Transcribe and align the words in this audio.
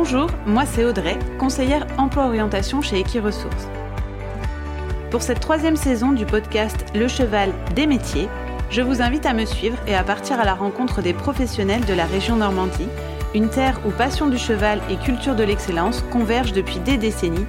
Bonjour, 0.00 0.30
moi 0.46 0.62
c'est 0.64 0.84
Audrey, 0.84 1.18
conseillère 1.40 1.84
emploi-orientation 1.98 2.80
chez 2.82 3.00
Equiresources. 3.00 3.66
Pour 5.10 5.22
cette 5.22 5.40
troisième 5.40 5.74
saison 5.74 6.12
du 6.12 6.24
podcast 6.24 6.86
Le 6.94 7.08
cheval 7.08 7.52
des 7.74 7.88
métiers, 7.88 8.28
je 8.70 8.80
vous 8.80 9.02
invite 9.02 9.26
à 9.26 9.34
me 9.34 9.44
suivre 9.44 9.76
et 9.88 9.96
à 9.96 10.04
partir 10.04 10.38
à 10.38 10.44
la 10.44 10.54
rencontre 10.54 11.02
des 11.02 11.12
professionnels 11.12 11.84
de 11.84 11.94
la 11.94 12.06
région 12.06 12.36
Normandie, 12.36 12.86
une 13.34 13.48
terre 13.48 13.80
où 13.84 13.90
passion 13.90 14.28
du 14.28 14.38
cheval 14.38 14.80
et 14.88 14.94
culture 15.04 15.34
de 15.34 15.42
l'excellence 15.42 16.04
convergent 16.12 16.52
depuis 16.52 16.78
des 16.78 16.96
décennies. 16.96 17.46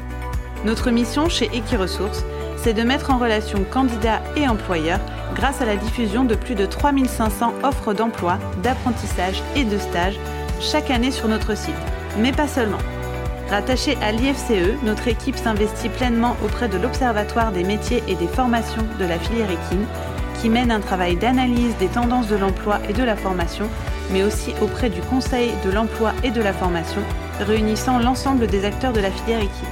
Notre 0.66 0.90
mission 0.90 1.30
chez 1.30 1.56
Equiresources, 1.56 2.26
c'est 2.58 2.74
de 2.74 2.82
mettre 2.82 3.12
en 3.12 3.20
relation 3.20 3.64
candidats 3.64 4.24
et 4.36 4.48
employeurs 4.48 5.02
grâce 5.36 5.62
à 5.62 5.66
la 5.66 5.76
diffusion 5.76 6.24
de 6.24 6.34
plus 6.34 6.56
de 6.56 6.66
3500 6.66 7.54
offres 7.62 7.94
d'emploi, 7.94 8.40
d'apprentissage 8.64 9.44
et 9.56 9.66
de 9.66 9.78
stage 9.78 10.18
chaque 10.60 10.90
année 10.90 11.12
sur 11.12 11.28
notre 11.28 11.56
site. 11.56 11.76
Mais 12.18 12.32
pas 12.32 12.48
seulement. 12.48 12.78
Rattachée 13.50 13.98
à 14.02 14.12
l'IFCE, 14.12 14.84
notre 14.84 15.08
équipe 15.08 15.38
s'investit 15.38 15.90
pleinement 15.90 16.36
auprès 16.44 16.68
de 16.68 16.78
l'Observatoire 16.78 17.52
des 17.52 17.64
métiers 17.64 18.04
et 18.08 18.16
des 18.16 18.28
formations 18.28 18.86
de 19.00 19.06
la 19.06 19.18
filière 19.18 19.50
équine, 19.50 19.86
qui 20.40 20.50
mène 20.50 20.72
un 20.72 20.80
travail 20.80 21.16
d'analyse 21.16 21.76
des 21.80 21.88
tendances 21.88 22.28
de 22.28 22.36
l'emploi 22.36 22.80
et 22.88 22.94
de 22.94 23.04
la 23.04 23.16
formation, 23.16 23.68
mais 24.12 24.24
aussi 24.24 24.54
auprès 24.62 24.90
du 24.90 25.02
Conseil 25.02 25.52
de 25.66 25.72
l'emploi 25.72 26.14
et 26.24 26.32
de 26.32 26.42
la 26.42 26.54
formation, 26.54 27.02
réunissant 27.40 28.00
l'ensemble 28.00 28.48
des 28.48 28.66
acteurs 28.66 28.94
de 28.94 29.02
la 29.02 29.12
filière 29.12 29.40
équine. 29.40 29.68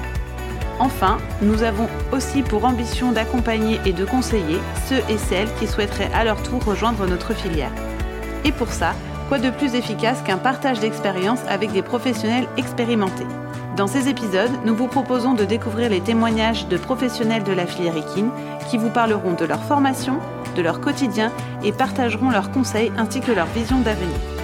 Enfin, 0.80 1.17
nous 1.42 1.64
avons 1.64 1.88
aussi 2.11 2.44
pour 2.44 2.66
ambition 2.66 3.11
d'accompagner 3.11 3.80
et 3.86 3.94
de 3.94 4.06
conseiller 4.06 4.59
ceux 4.88 5.02
et 5.09 5.17
celles 5.17 5.52
qui 5.59 5.67
souhaiteraient 5.67 6.11
à 6.14 6.23
leur 6.23 6.42
tour 6.44 6.64
rejoindre 6.64 7.08
notre 7.08 7.33
filière. 7.33 7.72
Et 8.45 8.52
pour 8.52 8.70
ça, 8.70 8.94
quoi 9.28 9.39
de 9.39 9.50
plus 9.50 9.75
efficace 9.75 10.22
qu'un 10.22 10.38
partage 10.38 10.80
d'expérience 10.80 11.39
avec 11.50 11.72
des 11.72 11.81
professionnels 11.81 12.47
expérimentés 12.58 13.28
Dans 13.75 13.88
ces 13.88 14.08
épisodes, 14.08 14.52
nous 14.66 14.75
vous 14.75 14.88
proposons 14.88 15.33
de 15.33 15.44
découvrir 15.44 15.89
les 15.89 16.02
témoignages 16.02 16.67
de 16.67 16.78
professionnels 16.78 17.44
de 17.44 17.52
la 17.52 17.66
filière 17.66 17.98
équine 17.98 18.31
qui 18.70 18.78
vous 18.78 18.89
parleront 18.89 19.33
de 19.33 19.45
leur 19.45 19.64
formation, 19.64 20.20
de 20.55 20.61
leur 20.61 20.80
quotidien 20.80 21.31
et 21.64 21.72
partageront 21.72 22.30
leurs 22.30 22.52
conseils 22.52 22.92
ainsi 22.98 23.20
que 23.20 23.31
leur 23.31 23.48
vision 23.48 23.80
d'avenir. 23.80 24.36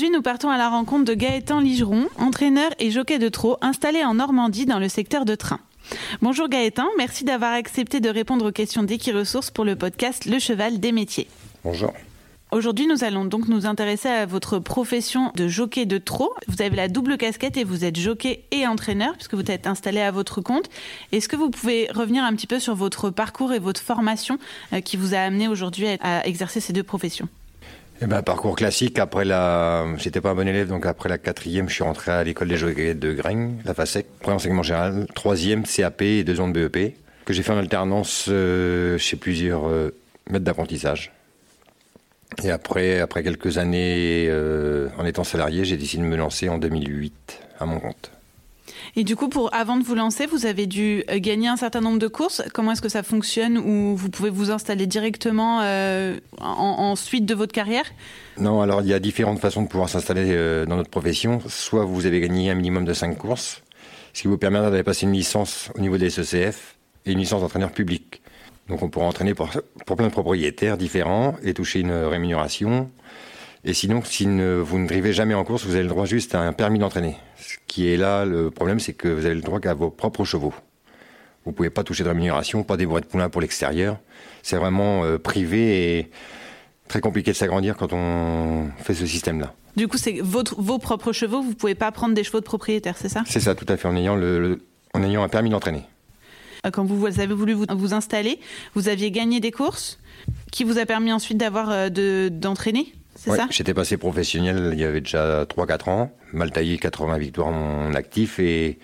Aujourd'hui, 0.00 0.16
nous 0.16 0.22
partons 0.22 0.48
à 0.48 0.56
la 0.56 0.70
rencontre 0.70 1.04
de 1.04 1.12
Gaëtan 1.12 1.60
Ligeron, 1.60 2.06
entraîneur 2.16 2.70
et 2.78 2.90
jockey 2.90 3.18
de 3.18 3.28
trot 3.28 3.58
installé 3.60 4.02
en 4.02 4.14
Normandie 4.14 4.64
dans 4.64 4.78
le 4.78 4.88
secteur 4.88 5.26
de 5.26 5.34
train. 5.34 5.60
Bonjour 6.22 6.48
Gaëtan, 6.48 6.86
merci 6.96 7.22
d'avoir 7.22 7.52
accepté 7.52 8.00
de 8.00 8.08
répondre 8.08 8.48
aux 8.48 8.50
questions 8.50 8.82
d'Equiresources 8.82 9.50
pour 9.50 9.66
le 9.66 9.76
podcast 9.76 10.24
Le 10.24 10.38
Cheval 10.38 10.80
des 10.80 10.92
métiers. 10.92 11.28
Bonjour. 11.64 11.92
Aujourd'hui, 12.50 12.86
nous 12.86 13.04
allons 13.04 13.26
donc 13.26 13.46
nous 13.48 13.66
intéresser 13.66 14.08
à 14.08 14.24
votre 14.24 14.58
profession 14.58 15.32
de 15.36 15.48
jockey 15.48 15.84
de 15.84 15.98
trot. 15.98 16.32
Vous 16.48 16.62
avez 16.62 16.76
la 16.76 16.88
double 16.88 17.18
casquette 17.18 17.58
et 17.58 17.64
vous 17.64 17.84
êtes 17.84 17.98
jockey 17.98 18.44
et 18.52 18.66
entraîneur 18.66 19.12
puisque 19.16 19.34
vous 19.34 19.50
êtes 19.50 19.66
installé 19.66 20.00
à 20.00 20.10
votre 20.10 20.40
compte. 20.40 20.70
Est-ce 21.12 21.28
que 21.28 21.36
vous 21.36 21.50
pouvez 21.50 21.90
revenir 21.94 22.24
un 22.24 22.34
petit 22.34 22.46
peu 22.46 22.58
sur 22.58 22.74
votre 22.74 23.10
parcours 23.10 23.52
et 23.52 23.58
votre 23.58 23.82
formation 23.82 24.38
euh, 24.72 24.80
qui 24.80 24.96
vous 24.96 25.12
a 25.14 25.18
amené 25.18 25.46
aujourd'hui 25.46 25.88
à 26.00 26.26
exercer 26.26 26.60
ces 26.60 26.72
deux 26.72 26.84
professions? 26.84 27.28
Eh 28.02 28.06
ben, 28.06 28.22
parcours 28.22 28.56
classique. 28.56 28.98
Après 28.98 29.24
la, 29.24 29.86
j'étais 29.98 30.20
pas 30.20 30.30
un 30.30 30.34
bon 30.34 30.48
élève, 30.48 30.68
donc 30.68 30.86
après 30.86 31.08
la 31.08 31.18
quatrième, 31.18 31.68
je 31.68 31.74
suis 31.74 31.84
rentré 31.84 32.10
à 32.10 32.24
l'école 32.24 32.48
des 32.48 32.56
jockeys 32.56 32.94
de 32.94 33.12
Graigne, 33.12 33.56
la 33.64 33.74
FASEC. 33.74 34.06
Premier 34.20 34.36
enseignement 34.36 34.62
général. 34.62 35.06
Troisième, 35.14 35.64
CAP 35.64 36.02
et 36.02 36.24
deux 36.24 36.40
ans 36.40 36.48
de 36.48 36.66
BEP. 36.66 36.96
Que 37.26 37.34
j'ai 37.34 37.42
fait 37.42 37.52
en 37.52 37.58
alternance 37.58 38.26
euh, 38.28 38.96
chez 38.96 39.16
plusieurs 39.16 39.68
euh, 39.68 39.94
maîtres 40.30 40.44
d'apprentissage. 40.44 41.12
Et 42.42 42.50
après, 42.50 43.00
après 43.00 43.22
quelques 43.22 43.58
années 43.58 44.26
euh, 44.28 44.88
en 44.96 45.04
étant 45.04 45.24
salarié, 45.24 45.64
j'ai 45.64 45.76
décidé 45.76 46.02
de 46.02 46.08
me 46.08 46.16
lancer 46.16 46.48
en 46.48 46.56
2008 46.56 47.40
à 47.58 47.66
mon 47.66 47.80
compte. 47.80 48.10
Et 48.96 49.04
du 49.04 49.16
coup, 49.16 49.30
avant 49.52 49.76
de 49.76 49.84
vous 49.84 49.94
lancer, 49.94 50.26
vous 50.26 50.46
avez 50.46 50.66
dû 50.66 51.04
euh, 51.10 51.18
gagner 51.18 51.48
un 51.48 51.56
certain 51.56 51.80
nombre 51.80 51.98
de 51.98 52.08
courses. 52.08 52.42
Comment 52.52 52.72
est-ce 52.72 52.82
que 52.82 52.88
ça 52.88 53.02
fonctionne 53.02 53.58
Ou 53.58 53.96
vous 53.96 54.10
pouvez 54.10 54.30
vous 54.30 54.50
installer 54.50 54.86
directement 54.86 55.60
euh, 55.62 56.18
en, 56.38 56.96
suite 56.96 57.24
de 57.24 57.34
votre 57.34 57.52
carrière? 57.52 57.84
Non, 58.38 58.60
alors 58.60 58.82
il 58.82 58.88
y 58.88 58.94
a 58.94 58.98
différentes 58.98 59.38
façons 59.38 59.62
de 59.62 59.68
pouvoir 59.68 59.88
s'installer 59.88 60.30
euh, 60.30 60.66
dans 60.66 60.76
notre 60.76 60.90
profession. 60.90 61.40
Soit 61.46 61.84
vous 61.84 62.06
avez 62.06 62.20
gagné 62.20 62.50
un 62.50 62.54
minimum 62.54 62.84
de 62.84 62.92
5 62.92 63.16
courses, 63.16 63.62
ce 64.12 64.22
qui 64.22 64.28
vous 64.28 64.38
permet 64.38 64.60
d'aller 64.60 64.82
passer 64.82 65.06
une 65.06 65.12
licence 65.12 65.70
au 65.76 65.80
niveau 65.80 65.96
des 65.96 66.10
SECF 66.10 66.76
et 67.06 67.12
une 67.12 67.18
licence 67.18 67.42
d'entraîneur 67.42 67.70
public. 67.70 68.22
Donc 68.68 68.82
on 68.82 68.88
pourra 68.88 69.06
entraîner 69.06 69.34
pour, 69.34 69.50
plein 69.96 70.06
de 70.06 70.12
propriétaires 70.12 70.76
différents 70.76 71.36
et 71.42 71.54
toucher 71.54 71.80
une 71.80 71.92
rémunération. 71.92 72.90
Et 73.64 73.74
sinon, 73.74 74.02
si 74.04 74.24
vous 74.24 74.78
ne 74.78 74.86
drivez 74.86 75.12
jamais 75.12 75.34
en 75.34 75.44
course, 75.44 75.64
vous 75.64 75.74
avez 75.74 75.82
le 75.82 75.88
droit 75.88 76.06
juste 76.06 76.34
à 76.34 76.40
un 76.40 76.52
permis 76.52 76.78
d'entraîner. 76.78 77.16
Qui 77.70 77.86
est 77.86 77.96
là, 77.96 78.24
le 78.24 78.50
problème, 78.50 78.80
c'est 78.80 78.94
que 78.94 79.06
vous 79.06 79.24
avez 79.26 79.36
le 79.36 79.42
droit 79.42 79.60
qu'à 79.60 79.74
vos 79.74 79.90
propres 79.90 80.24
chevaux. 80.24 80.52
Vous 81.44 81.52
pouvez 81.52 81.70
pas 81.70 81.84
toucher 81.84 82.02
de 82.02 82.08
rémunération, 82.08 82.64
pas 82.64 82.76
des 82.76 82.84
bois 82.84 83.00
de 83.00 83.06
poulain 83.06 83.28
pour 83.28 83.40
l'extérieur. 83.40 83.98
C'est 84.42 84.56
vraiment 84.56 85.04
euh, 85.04 85.18
privé 85.18 85.98
et 85.98 86.10
très 86.88 87.00
compliqué 87.00 87.30
de 87.30 87.36
s'agrandir 87.36 87.76
quand 87.76 87.92
on 87.92 88.70
fait 88.78 88.94
ce 88.94 89.06
système-là. 89.06 89.54
Du 89.76 89.86
coup, 89.86 89.98
c'est 89.98 90.20
vos 90.20 90.78
propres 90.80 91.12
chevaux, 91.12 91.42
vous 91.42 91.54
pouvez 91.54 91.76
pas 91.76 91.92
prendre 91.92 92.12
des 92.12 92.24
chevaux 92.24 92.40
de 92.40 92.44
propriétaire, 92.44 92.96
c'est 92.98 93.08
ça? 93.08 93.22
C'est 93.24 93.38
ça, 93.38 93.54
tout 93.54 93.66
à 93.68 93.76
fait, 93.76 93.86
en 93.86 93.94
ayant, 93.94 94.16
le, 94.16 94.58
en 94.92 95.04
ayant 95.04 95.22
un 95.22 95.28
permis 95.28 95.50
d'entraîner. 95.50 95.84
Euh, 96.66 96.70
quand 96.72 96.84
vous 96.84 97.06
avez 97.06 97.34
voulu 97.34 97.52
vous, 97.52 97.66
vous, 97.70 97.94
installer, 97.94 98.40
vous 98.74 98.88
aviez 98.88 99.12
gagné 99.12 99.38
des 99.38 99.52
courses 99.52 100.00
qui 100.50 100.64
vous 100.64 100.78
a 100.78 100.86
permis 100.86 101.12
ensuite 101.12 101.38
d'avoir 101.38 101.70
euh, 101.70 102.30
d'entraîner? 102.30 102.92
C'est 103.20 103.36
ça 103.36 103.46
J'étais 103.50 103.74
passé 103.74 103.98
professionnel 103.98 104.70
il 104.72 104.80
y 104.80 104.84
avait 104.84 105.02
déjà 105.02 105.44
3-4 105.44 105.90
ans, 105.90 106.10
mal 106.32 106.50
taillé 106.50 106.78
80 106.78 107.18
victoires 107.18 107.48
en 107.48 107.92
actif 107.92 108.38
et 108.38 108.78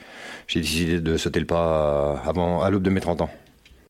j'ai 0.46 0.60
décidé 0.60 1.00
de 1.00 1.16
sauter 1.16 1.40
le 1.40 1.46
pas 1.46 2.20
avant, 2.26 2.60
à 2.62 2.68
l'aube 2.68 2.82
de 2.82 2.90
mes 2.90 3.00
30 3.00 3.22
ans. 3.22 3.30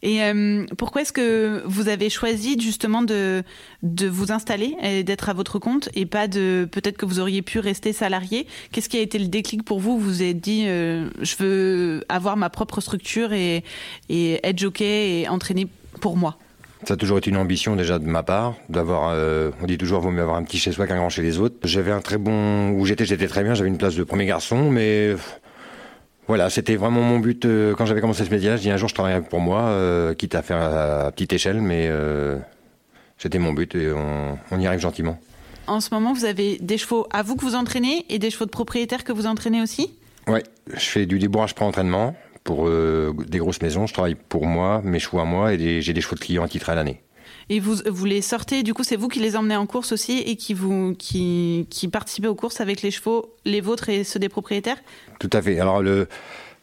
Et 0.02 0.22
euh, 0.22 0.64
pourquoi 0.78 1.02
est-ce 1.02 1.12
que 1.12 1.62
vous 1.64 1.88
avez 1.88 2.10
choisi 2.10 2.60
justement 2.60 3.02
de, 3.02 3.42
de 3.82 4.06
vous 4.06 4.30
installer 4.30 4.76
et 4.80 5.02
d'être 5.02 5.28
à 5.28 5.32
votre 5.32 5.58
compte 5.58 5.88
et 5.94 6.06
pas 6.06 6.28
de 6.28 6.68
peut-être 6.70 6.96
que 6.96 7.06
vous 7.06 7.18
auriez 7.18 7.42
pu 7.42 7.58
rester 7.58 7.92
salarié? 7.92 8.46
Qu'est-ce 8.70 8.88
qui 8.88 8.98
a 8.98 9.00
été 9.00 9.18
le 9.18 9.26
déclic 9.26 9.64
pour 9.64 9.80
vous? 9.80 9.98
Vous 9.98 10.06
vous 10.06 10.22
êtes 10.22 10.38
dit 10.38 10.64
euh, 10.68 11.08
je 11.22 11.34
veux 11.40 12.04
avoir 12.08 12.36
ma 12.36 12.50
propre 12.50 12.80
structure 12.80 13.32
et, 13.32 13.64
et 14.08 14.38
être 14.46 14.58
jockey 14.58 15.22
et 15.22 15.28
entraîner 15.28 15.66
pour 16.00 16.16
moi 16.16 16.38
ça 16.86 16.94
a 16.94 16.96
toujours 16.96 17.18
été 17.18 17.30
une 17.30 17.36
ambition 17.36 17.74
déjà 17.74 17.98
de 17.98 18.06
ma 18.06 18.22
part, 18.22 18.54
d'avoir, 18.68 19.10
euh, 19.12 19.50
on 19.60 19.66
dit 19.66 19.76
toujours, 19.76 20.00
vaut 20.00 20.10
mieux 20.10 20.22
avoir 20.22 20.36
un 20.36 20.44
petit 20.44 20.58
chez 20.58 20.70
soi 20.70 20.86
qu'un 20.86 20.96
grand 20.96 21.08
chez 21.08 21.22
les 21.22 21.40
autres. 21.40 21.56
J'avais 21.64 21.90
un 21.90 22.00
très 22.00 22.16
bon, 22.16 22.70
où 22.70 22.86
j'étais, 22.86 23.04
j'étais 23.04 23.26
très 23.26 23.42
bien, 23.42 23.54
j'avais 23.54 23.68
une 23.68 23.78
place 23.78 23.96
de 23.96 24.04
premier 24.04 24.24
garçon, 24.24 24.70
mais 24.70 25.16
voilà, 26.28 26.48
c'était 26.48 26.76
vraiment 26.76 27.02
mon 27.02 27.18
but 27.18 27.44
euh, 27.44 27.74
quand 27.74 27.86
j'avais 27.86 28.00
commencé 28.00 28.24
ce 28.24 28.30
métier. 28.30 28.56
Je 28.56 28.62
dis 28.62 28.70
un 28.70 28.76
jour 28.76 28.88
je 28.88 28.94
travaillerai 28.94 29.22
pour 29.22 29.40
moi, 29.40 29.62
euh, 29.62 30.14
quitte 30.14 30.36
à 30.36 30.42
faire 30.42 30.58
à, 30.58 31.10
petite 31.10 31.32
échelle, 31.32 31.60
mais 31.60 31.90
c'était 33.18 33.38
mon 33.38 33.52
but 33.52 33.74
et 33.74 33.92
on, 33.92 34.38
on, 34.52 34.60
y 34.60 34.66
arrive 34.66 34.80
gentiment. 34.80 35.18
En 35.66 35.80
ce 35.80 35.92
moment, 35.92 36.12
vous 36.12 36.24
avez 36.24 36.58
des 36.60 36.78
chevaux 36.78 37.08
à 37.12 37.22
vous 37.22 37.34
que 37.34 37.44
vous 37.44 37.56
entraînez 37.56 38.06
et 38.08 38.20
des 38.20 38.30
chevaux 38.30 38.44
de 38.44 38.50
propriétaires 38.50 39.02
que 39.02 39.12
vous 39.12 39.26
entraînez 39.26 39.60
aussi? 39.60 39.92
Ouais, 40.28 40.44
je 40.72 40.84
fais 40.84 41.06
du 41.06 41.18
débourrage 41.18 41.56
pour 41.56 41.66
entraînement 41.66 42.14
pour 42.46 42.68
euh, 42.68 43.12
des 43.28 43.38
grosses 43.38 43.60
maisons. 43.60 43.86
Je 43.86 43.92
travaille 43.92 44.14
pour 44.14 44.46
moi, 44.46 44.80
mes 44.82 45.00
chevaux 45.00 45.18
à 45.18 45.24
moi, 45.24 45.52
et 45.52 45.82
j'ai 45.82 45.92
des 45.92 46.00
chevaux 46.00 46.14
de 46.14 46.20
clients 46.20 46.44
attitrés 46.44 46.72
à 46.72 46.74
l'année. 46.76 47.02
Et 47.50 47.60
vous, 47.60 47.76
vous 47.86 48.04
les 48.06 48.22
sortez, 48.22 48.62
du 48.62 48.72
coup, 48.72 48.84
c'est 48.84 48.96
vous 48.96 49.08
qui 49.08 49.18
les 49.18 49.36
emmenez 49.36 49.56
en 49.56 49.66
course 49.66 49.92
aussi 49.92 50.18
et 50.20 50.36
qui, 50.36 50.54
vous, 50.54 50.94
qui, 50.96 51.66
qui 51.70 51.88
participez 51.88 52.28
aux 52.28 52.34
courses 52.34 52.60
avec 52.60 52.82
les 52.82 52.90
chevaux, 52.90 53.34
les 53.44 53.60
vôtres 53.60 53.88
et 53.88 54.04
ceux 54.04 54.18
des 54.18 54.28
propriétaires? 54.28 54.78
Tout 55.18 55.30
à 55.32 55.42
fait. 55.42 55.58
Alors, 55.58 55.82
le, 55.82 56.08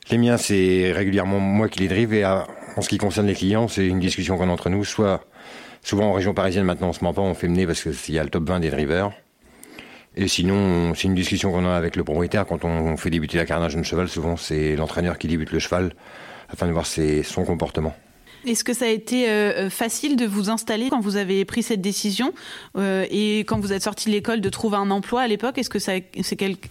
les 0.10 0.18
miens, 0.18 0.38
c'est 0.38 0.92
régulièrement 0.94 1.40
moi 1.40 1.68
qui 1.70 1.80
les 1.80 1.88
drive. 1.90 2.14
Et 2.14 2.26
en 2.26 2.82
ce 2.82 2.88
qui 2.90 2.98
concerne 2.98 3.28
les 3.28 3.36
clients, 3.36 3.68
c'est 3.68 3.86
une 3.86 4.00
discussion 4.00 4.38
qu'on 4.38 4.50
a 4.50 4.52
entre 4.52 4.70
nous. 4.70 4.86
Soit, 4.86 5.26
souvent 5.84 6.06
en 6.06 6.14
région 6.14 6.34
parisienne, 6.34 6.66
maintenant, 6.66 6.90
on 6.90 6.94
se 6.94 7.04
ment 7.04 7.14
pas, 7.14 7.22
on 7.22 7.34
fait 7.34 7.50
mener 7.50 7.68
parce 7.68 7.84
qu'il 7.84 8.16
y 8.16 8.20
a 8.20 8.24
le 8.24 8.30
top 8.30 8.48
20 8.48 8.62
des 8.62 8.70
drivers. 8.70 9.12
Et 10.16 10.28
sinon, 10.28 10.94
c'est 10.94 11.08
une 11.08 11.16
discussion 11.16 11.52
qu'on 11.52 11.66
a 11.66 11.76
avec 11.76 11.96
le 11.96 12.04
propriétaire. 12.04 12.46
Quand 12.46 12.64
on 12.66 12.98
fait 12.98 13.10
débuter 13.10 13.38
la 13.38 13.46
carnage 13.46 13.76
de 13.76 13.84
cheval, 13.84 14.08
souvent 14.08 14.38
c'est 14.38 14.76
l'entraîneur 14.76 15.18
qui 15.18 15.28
débute 15.28 15.52
le 15.52 15.60
cheval 15.60 15.94
afin 16.50 16.68
de 16.68 16.72
voir 16.72 16.86
son 16.86 17.44
comportement. 17.46 17.96
Est-ce 18.46 18.66
que 18.66 18.74
ça 18.74 18.86
a 18.86 18.90
été 18.90 19.30
euh, 19.30 19.70
facile 19.70 20.18
de 20.18 20.26
vous 20.26 20.50
installer 20.50 20.90
quand 20.90 21.00
vous 21.00 21.16
avez 21.16 21.46
pris 21.46 21.64
cette 21.64 21.80
décision 21.80 22.34
euh, 22.78 23.06
et 23.10 23.40
quand 23.40 23.58
vous 23.60 23.72
êtes 23.72 23.84
sorti 23.84 24.10
de 24.10 24.14
l'école 24.14 24.42
de 24.42 24.50
trouver 24.50 24.76
un 24.76 24.92
emploi 24.92 25.22
à 25.22 25.28
l'époque? 25.28 25.58
Est-ce 25.58 25.70
que 25.70 25.80
c'est 25.80 26.04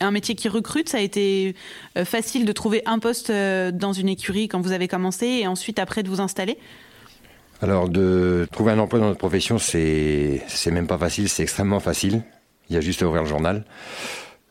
un 0.01 0.11
métier 0.11 0.35
qui 0.35 0.49
recrute? 0.49 0.91
Ça 0.91 0.99
a 0.99 1.01
été 1.01 1.55
euh, 1.97 2.05
facile 2.05 2.45
de 2.45 2.53
trouver 2.53 2.83
un 2.85 2.99
poste 2.99 3.33
dans 3.33 3.93
une 3.93 4.09
écurie 4.09 4.49
quand 4.49 4.61
vous 4.61 4.73
avez 4.73 4.87
commencé 4.87 5.27
et 5.27 5.47
ensuite 5.47 5.79
après 5.79 6.03
de 6.03 6.11
vous 6.11 6.21
installer? 6.21 6.59
Alors 7.63 7.89
de 7.89 8.47
trouver 8.53 8.73
un 8.73 8.79
emploi 8.79 8.99
dans 8.99 9.07
notre 9.07 9.19
profession, 9.19 9.59
c'est 9.59 10.43
même 10.67 10.87
pas 10.87 10.99
facile, 10.99 11.29
c'est 11.29 11.45
extrêmement 11.45 11.81
facile. 11.81 12.23
Il 12.73 12.77
y 12.77 12.79
a 12.79 12.81
juste 12.81 13.03
à 13.03 13.07
ouvrir 13.07 13.23
le 13.23 13.29
journal. 13.29 13.65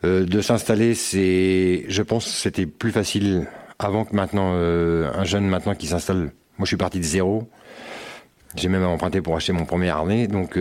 Euh, 0.04 0.26
de 0.26 0.42
s'installer, 0.42 0.94
c'est, 0.94 1.86
je 1.88 2.02
pense, 2.04 2.28
c'était 2.28 2.68
plus 2.68 2.92
facile 2.92 3.48
avant 3.80 4.06
que 4.06 4.16
maintenant, 4.16 4.54
un 4.54 5.24
jeune 5.24 5.48
maintenant 5.48 5.74
qui 5.74 5.88
s'installe, 5.88 6.32
moi 6.60 6.66
je 6.66 6.68
suis 6.68 6.78
parti 6.78 7.00
de 7.00 7.04
zéro. 7.04 7.50
J'ai 8.56 8.70
même 8.70 8.84
emprunté 8.84 9.22
pour 9.22 9.36
acheter 9.36 9.54
mon 9.54 9.66
premier 9.66 9.90
harnais, 9.90 10.28
donc 10.28 10.60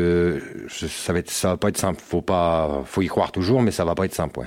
ça 0.70 1.12
va 1.12 1.18
être, 1.18 1.30
ça 1.30 1.48
va 1.48 1.56
pas 1.58 1.68
être 1.68 1.76
simple. 1.76 2.00
Faut 2.02 2.22
pas, 2.22 2.82
faut 2.86 3.02
y 3.02 3.08
croire 3.08 3.30
toujours, 3.30 3.60
mais 3.60 3.72
ça 3.72 3.84
va 3.84 3.94
pas 3.94 4.06
être 4.06 4.14
simple, 4.14 4.40
ouais. 4.40 4.46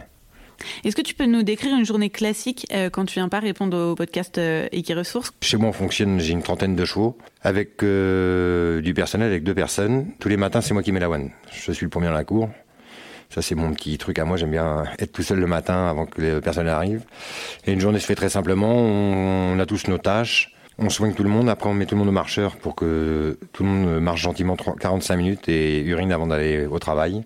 Est-ce 0.83 0.95
que 0.95 1.01
tu 1.01 1.13
peux 1.13 1.25
nous 1.25 1.43
décrire 1.43 1.75
une 1.75 1.85
journée 1.85 2.09
classique 2.09 2.65
euh, 2.71 2.89
quand 2.89 3.05
tu 3.05 3.15
viens 3.15 3.29
pas 3.29 3.39
répondre 3.39 3.77
au 3.77 3.95
podcast 3.95 4.37
euh, 4.37 4.67
Equiresources 4.71 5.31
Chez 5.41 5.57
moi, 5.57 5.69
on 5.69 5.73
fonctionne, 5.73 6.19
j'ai 6.19 6.33
une 6.33 6.43
trentaine 6.43 6.75
de 6.75 6.85
chevaux, 6.85 7.17
avec 7.41 7.83
euh, 7.83 8.81
du 8.81 8.93
personnel, 8.93 9.29
avec 9.29 9.43
deux 9.43 9.55
personnes. 9.55 10.07
Tous 10.19 10.29
les 10.29 10.37
matins, 10.37 10.61
c'est 10.61 10.73
moi 10.73 10.83
qui 10.83 10.91
mets 10.91 10.99
la 10.99 11.09
one. 11.09 11.31
Je 11.51 11.71
suis 11.71 11.85
le 11.85 11.89
premier 11.89 12.07
dans 12.07 12.13
la 12.13 12.23
cour. 12.23 12.49
Ça, 13.33 13.41
c'est 13.41 13.55
mon 13.55 13.73
petit 13.73 13.97
truc 13.97 14.19
à 14.19 14.25
moi. 14.25 14.37
J'aime 14.37 14.51
bien 14.51 14.83
être 14.99 15.11
tout 15.11 15.23
seul 15.23 15.39
le 15.39 15.47
matin 15.47 15.87
avant 15.87 16.05
que 16.05 16.21
le 16.21 16.39
personnel 16.39 16.71
arrive. 16.71 17.01
Et 17.65 17.73
une 17.73 17.79
journée 17.79 17.97
se 17.97 18.05
fait 18.05 18.13
très 18.13 18.29
simplement. 18.29 18.71
On, 18.75 19.57
a 19.57 19.65
tous 19.65 19.87
nos 19.87 19.97
tâches. 19.97 20.53
On 20.77 20.91
soigne 20.91 21.15
tout 21.15 21.23
le 21.23 21.29
monde. 21.29 21.49
Après, 21.49 21.67
on 21.67 21.73
met 21.73 21.87
tout 21.87 21.95
le 21.95 21.99
monde 21.99 22.09
au 22.09 22.11
marcheur 22.11 22.57
pour 22.57 22.75
que 22.75 23.39
tout 23.51 23.63
le 23.63 23.69
monde 23.69 23.99
marche 24.01 24.21
gentiment 24.21 24.55
45 24.55 25.15
minutes 25.15 25.49
et 25.49 25.81
urine 25.81 26.11
avant 26.11 26.27
d'aller 26.27 26.67
au 26.67 26.77
travail. 26.77 27.23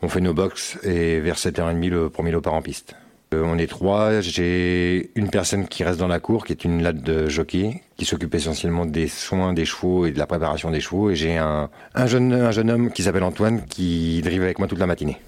On 0.00 0.08
fait 0.08 0.20
nos 0.20 0.32
box 0.32 0.78
et 0.84 1.18
vers 1.18 1.34
7h30, 1.34 1.90
le 1.90 2.08
premier 2.08 2.30
lot 2.30 2.40
part 2.40 2.54
en 2.54 2.62
piste. 2.62 2.94
Euh, 3.34 3.42
on 3.44 3.58
est 3.58 3.66
trois. 3.66 4.20
J'ai 4.20 5.10
une 5.16 5.28
personne 5.28 5.66
qui 5.66 5.82
reste 5.82 5.98
dans 5.98 6.06
la 6.06 6.20
cour, 6.20 6.44
qui 6.44 6.52
est 6.52 6.64
une 6.64 6.84
latte 6.84 7.02
de 7.02 7.28
jockey, 7.28 7.82
qui 7.96 8.04
s'occupe 8.04 8.36
essentiellement 8.36 8.86
des 8.86 9.08
soins 9.08 9.54
des 9.54 9.64
chevaux 9.64 10.06
et 10.06 10.12
de 10.12 10.20
la 10.20 10.26
préparation 10.28 10.70
des 10.70 10.78
chevaux. 10.78 11.10
Et 11.10 11.16
j'ai 11.16 11.36
un, 11.36 11.68
jeune, 12.06 12.32
un 12.32 12.52
jeune 12.52 12.70
homme 12.70 12.92
qui 12.92 13.02
s'appelle 13.02 13.24
Antoine, 13.24 13.64
qui 13.66 14.22
drive 14.22 14.42
avec 14.42 14.60
moi 14.60 14.68
toute 14.68 14.78
la 14.78 14.86
matinée. 14.86 15.18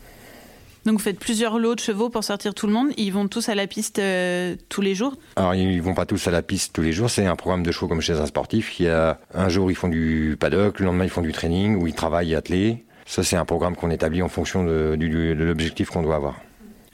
Donc 0.85 0.99
vous 0.99 1.05
faites 1.05 1.19
plusieurs 1.19 1.59
lots 1.59 1.75
de 1.75 1.81
chevaux 1.81 2.11
pour 2.11 2.25
sortir 2.25 2.55
tout 2.55 2.67
le 2.67 2.73
monde. 2.73 2.89
Ils 2.97 3.13
vont 3.13 3.27
tous 3.27 3.49
à 3.49 3.55
la 3.55 3.67
piste 3.67 3.99
euh, 3.99 4.55
tous 4.69 4.83
les 4.83 4.95
jours? 4.95 5.15
Alors 5.37 5.55
ils 5.55 5.81
vont 5.81 5.95
pas 5.95 6.07
tous 6.07 6.29
à 6.29 6.31
la 6.31 6.43
piste 6.43 6.75
tous 6.75 6.83
les 6.83 6.93
jours. 6.93 7.09
C'est 7.09 7.27
un 7.27 7.37
programme 7.37 7.63
de 7.63 7.73
chevaux 7.73 7.89
comme 7.89 8.01
chez 8.01 8.13
un 8.13 8.27
sportif. 8.27 8.79
Il 8.79 8.87
y 8.87 8.89
a 8.89 9.19
un 9.33 9.49
jour 9.49 9.71
ils 9.71 9.75
font 9.75 9.89
du 9.89 10.37
paddock, 10.39 10.81
le 10.81 10.87
lendemain 10.87 11.05
ils 11.05 11.11
font 11.11 11.23
du 11.23 11.33
training 11.33 11.77
où 11.77 11.87
ils 11.87 11.95
travaillent 11.95 12.35
attelés. 12.35 12.85
Ça, 13.07 13.23
c'est 13.23 13.37
un 13.37 13.45
programme 13.45 13.77
qu'on 13.77 13.91
établit 13.91 14.23
en 14.23 14.29
fonction 14.29 14.65
de, 14.65 14.97
l'objectif 15.35 15.91
qu'on 15.91 16.03
doit 16.03 16.17
avoir. 16.17 16.41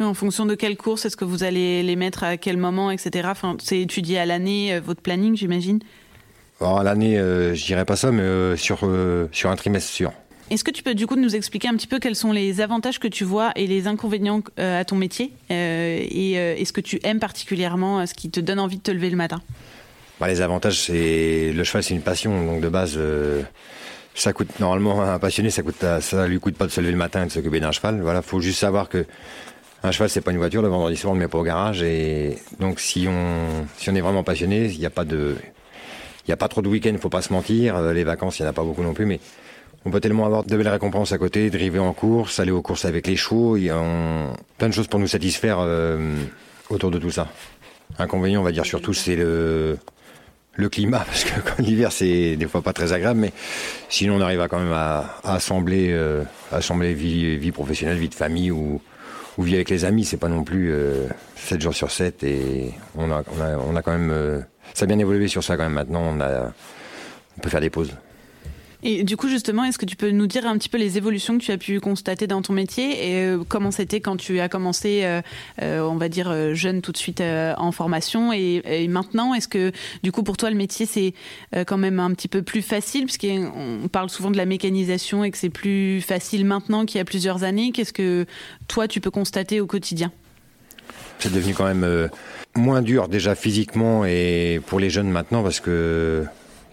En 0.01 0.15
fonction 0.15 0.47
de 0.47 0.55
quelle 0.55 0.77
course 0.77 1.05
est-ce 1.05 1.17
que 1.17 1.27
vous 1.27 1.45
allez 1.45 1.83
les 1.83 1.95
mettre 1.95 2.25
à 2.25 2.37
quel 2.37 2.57
moment, 2.57 2.91
etc. 2.91 3.29
Enfin, 3.31 3.57
c'est 3.63 3.81
étudié 3.81 4.19
à 4.19 4.27
l'année, 4.27 4.75
euh, 4.75 4.81
votre 4.81 5.03
planning, 5.03 5.37
j'imagine 5.37 5.79
Alors, 6.61 6.81
à 6.81 6.85
l'année, 6.85 7.19
euh, 7.19 7.55
je 7.55 7.65
dirais 7.65 7.85
pas 7.85 7.97
ça, 7.97 8.11
mais 8.11 8.23
euh, 8.23 8.57
sur, 8.57 8.89
sur 9.31 9.51
un 9.51 9.57
trimestre 9.57 9.91
sûr. 9.91 10.13
Est-ce 10.51 10.65
que 10.65 10.71
tu 10.71 10.83
peux 10.83 10.95
du 10.95 11.07
coup 11.07 11.15
nous 11.17 11.37
expliquer 11.37 11.69
un 11.69 11.75
petit 11.75 11.87
peu 11.87 11.99
quels 12.01 12.17
sont 12.17 12.33
les 12.33 12.61
avantages 12.61 12.99
que 12.99 13.07
tu 13.09 13.25
vois 13.25 13.53
et 13.55 13.67
les 13.67 13.87
inconvénients 13.87 14.43
à 14.59 14.85
ton 14.85 14.97
métier 14.97 15.33
Et 15.49 16.33
est-ce 16.33 16.73
que 16.73 16.81
tu 16.81 16.99
aimes 17.05 17.21
particulièrement 17.21 18.05
ce 18.05 18.15
qui 18.15 18.31
te 18.31 18.41
donne 18.41 18.59
envie 18.59 18.79
de 18.79 18.83
te 18.83 18.91
lever 18.91 19.11
le 19.11 19.17
matin? 19.17 19.41
Bah, 20.19 20.27
Les 20.27 20.41
avantages, 20.41 20.81
c'est 20.81 21.53
le 21.53 21.65
cheval, 21.65 21.85
c'est 21.85 21.95
une 21.95 22.03
passion. 22.03 22.45
Donc 22.45 22.61
de 22.61 22.69
base, 22.69 22.99
ça 24.15 24.33
coûte 24.33 24.59
normalement 24.59 25.03
un 25.03 25.19
passionné, 25.19 25.51
ça 25.51 25.63
coûte, 25.63 25.85
ça 26.01 26.27
lui 26.27 26.41
coûte 26.41 26.57
pas 26.57 26.67
de 26.67 26.73
se 26.73 26.81
lever 26.81 26.93
le 26.93 26.99
matin 26.99 27.23
et 27.23 27.27
de 27.27 27.31
s'occuper 27.31 27.61
d'un 27.61 27.73
cheval. 27.73 28.01
Voilà, 28.01 28.21
faut 28.21 28.41
juste 28.41 28.59
savoir 28.59 28.89
que 28.89 29.07
un 29.83 29.93
cheval 29.93 30.11
c'est 30.11 30.21
pas 30.21 30.33
une 30.33 30.39
voiture. 30.39 30.63
Le 30.63 30.69
vendredi 30.69 30.97
soir 30.97 31.13
on 31.13 31.15
le 31.15 31.21
met 31.21 31.29
pas 31.29 31.39
au 31.39 31.43
garage 31.43 31.83
et 31.83 32.37
donc 32.59 32.81
si 32.81 33.07
on 33.09 33.67
si 33.79 33.89
on 33.89 33.95
est 33.95 34.01
vraiment 34.01 34.25
passionné, 34.25 34.67
il 34.67 34.79
n'y 34.79 34.87
a 34.87 34.91
pas 34.91 35.05
de 35.05 35.37
il 36.27 36.31
y 36.31 36.33
a 36.33 36.37
pas 36.37 36.49
trop 36.49 36.61
de 36.61 36.69
week-ends, 36.69 36.97
faut 37.01 37.09
pas 37.09 37.23
se 37.23 37.33
mentir. 37.33 37.77
Euh, 37.77 37.93
les 37.93 38.05
vacances, 38.05 38.39
il 38.39 38.43
y 38.43 38.45
en 38.45 38.49
a 38.49 38.53
pas 38.53 38.63
beaucoup 38.63 38.83
non 38.83 38.93
plus, 38.93 39.07
mais 39.07 39.21
on 39.85 39.91
peut 39.91 40.01
tellement 40.01 40.27
avoir 40.27 40.45
de 40.45 40.57
belles 40.57 40.69
récompenses 40.69 41.13
à 41.13 41.19
côté, 41.19 41.51
driver 41.51 41.83
en 41.83 41.93
course, 41.93 42.39
aller 42.41 42.51
aux 42.51 42.63
courses 42.63 42.85
avec 42.85 43.07
les 43.07 43.17
chevaux. 43.17 43.57
Il 43.57 43.65
y 43.65 43.71
a 43.71 43.83
plein 44.59 44.69
de 44.69 44.75
choses 44.75 44.89
pour 44.89 45.01
nous 45.01 45.07
satisfaire 45.07 45.59
euh, 45.61 46.17
autour 46.69 46.91
de 46.91 46.99
tout 46.99 47.11
ça. 47.11 47.29
Inconvénient, 47.99 48.41
on 48.41 48.45
va 48.45 48.53
dire 48.53 48.67
surtout, 48.67 48.93
c'est 48.93 49.17
le 49.17 50.69
climat, 50.69 50.99
parce 51.07 51.25
que 51.25 51.63
l'hiver 51.63 51.93
c'est 51.93 52.37
des 52.37 52.47
fois 52.47 52.63
pas 52.63 52.73
très 52.73 52.93
agréable, 52.93 53.21
mais 53.21 53.33
sinon 53.89 54.17
on 54.17 54.21
arrive 54.21 54.41
à 54.41 54.49
quand 54.49 54.59
même 54.59 54.73
à, 54.73 55.19
assembler, 55.25 55.89
euh, 55.91 56.25
vie, 56.53 57.53
professionnelle, 57.53 57.99
vie 57.99 58.09
de 58.09 58.15
famille 58.15 58.51
ou, 58.51 58.81
vie 59.39 59.55
avec 59.55 59.71
les 59.71 59.87
amis. 59.87 60.05
C'est 60.05 60.19
pas 60.19 60.29
non 60.29 60.45
plus 60.45 60.71
euh, 60.71 61.07
7 61.37 61.63
jours 61.63 61.75
sur 61.75 61.91
7 61.91 62.23
et 62.25 62.75
on 62.95 63.11
a, 63.11 63.23
quand 63.23 63.93
même, 63.93 64.11
euh, 64.11 64.41
ça 64.75 64.85
a 64.85 64.87
bien 64.87 64.99
évolué 64.99 65.29
sur 65.29 65.43
ça 65.43 65.57
quand 65.57 65.63
même. 65.63 65.73
Maintenant, 65.73 66.15
on 66.15 67.41
peut 67.41 67.49
faire 67.49 67.63
des 67.63 67.71
pauses. 67.71 67.95
Et 68.83 69.05
du 69.05 69.17
coup, 69.17 69.29
justement, 69.29 69.65
est-ce 69.65 69.79
que 69.79 69.85
tu 69.85 69.97
peux 69.97 70.11
nous 70.11 70.27
dire 70.27 70.47
un 70.47 70.57
petit 70.57 70.69
peu 70.69 70.79
les 70.79 70.97
évolutions 70.97 71.39
que 71.39 71.45
tu 71.45 71.53
as 71.53 71.59
pu 71.59 71.81
constater 71.81 72.27
dans 72.27 72.41
ton 72.41 72.55
métier 72.55 73.11
et 73.11 73.25
euh, 73.27 73.43
comment 73.47 73.71
c'était 73.71 74.01
quand 74.01 74.17
tu 74.17 74.41
as 74.41 74.49
commencé, 74.49 75.01
euh, 75.05 75.21
euh, 75.61 75.81
on 75.81 75.97
va 75.97 76.09
dire, 76.09 76.55
jeune 76.55 76.81
tout 76.81 76.93
de 76.93 76.97
suite 76.97 77.21
en 77.21 77.73
formation 77.73 78.33
et, 78.33 78.89
maintenant, 78.89 79.35
est-ce 79.35 79.49
que 79.49 79.73
du 80.03 80.13
coup, 80.13 80.23
pour 80.23 80.37
toi, 80.37 80.51
le 80.51 80.57
métier, 80.57 80.87
c'est 80.87 81.15
quand 81.67 81.77
même 81.77 82.01
un 82.01 82.13
petit 82.13 82.29
peu 82.29 82.43
plus 82.43 82.63
facile? 82.63 83.05
Puisqu'on 83.07 83.89
parle 83.91 84.11
souvent 84.11 84.31
de 84.31 84.37
la 84.37 84.47
mécanisation 84.47 85.25
et 85.25 85.31
que 85.31 85.39
c'est 85.39 85.51
plus 85.51 86.01
facile 86.01 86.45
maintenant 86.45 86.87
qu'il 86.87 86.99
y 86.99 87.01
a 87.01 87.05
plusieurs 87.05 87.45
années. 87.45 87.73
Qu'est-ce 87.73 87.93
que 87.93 88.27
toi, 88.69 88.89
tu 88.89 89.01
peux 89.01 89.11
constater 89.11 89.61
au 89.61 89.67
quotidien? 89.67 90.11
C'est 91.19 91.33
devenu 91.33 91.55
quand 91.55 91.67
même 91.67 92.09
moins 92.57 92.83
dur 92.83 93.09
déjà 93.09 93.35
physiquement 93.35 94.05
et 94.05 94.61
pour 94.67 94.81
les 94.81 94.91
jeunes 94.91 95.11
maintenant 95.11 95.43
parce 95.43 95.61
que 95.61 96.25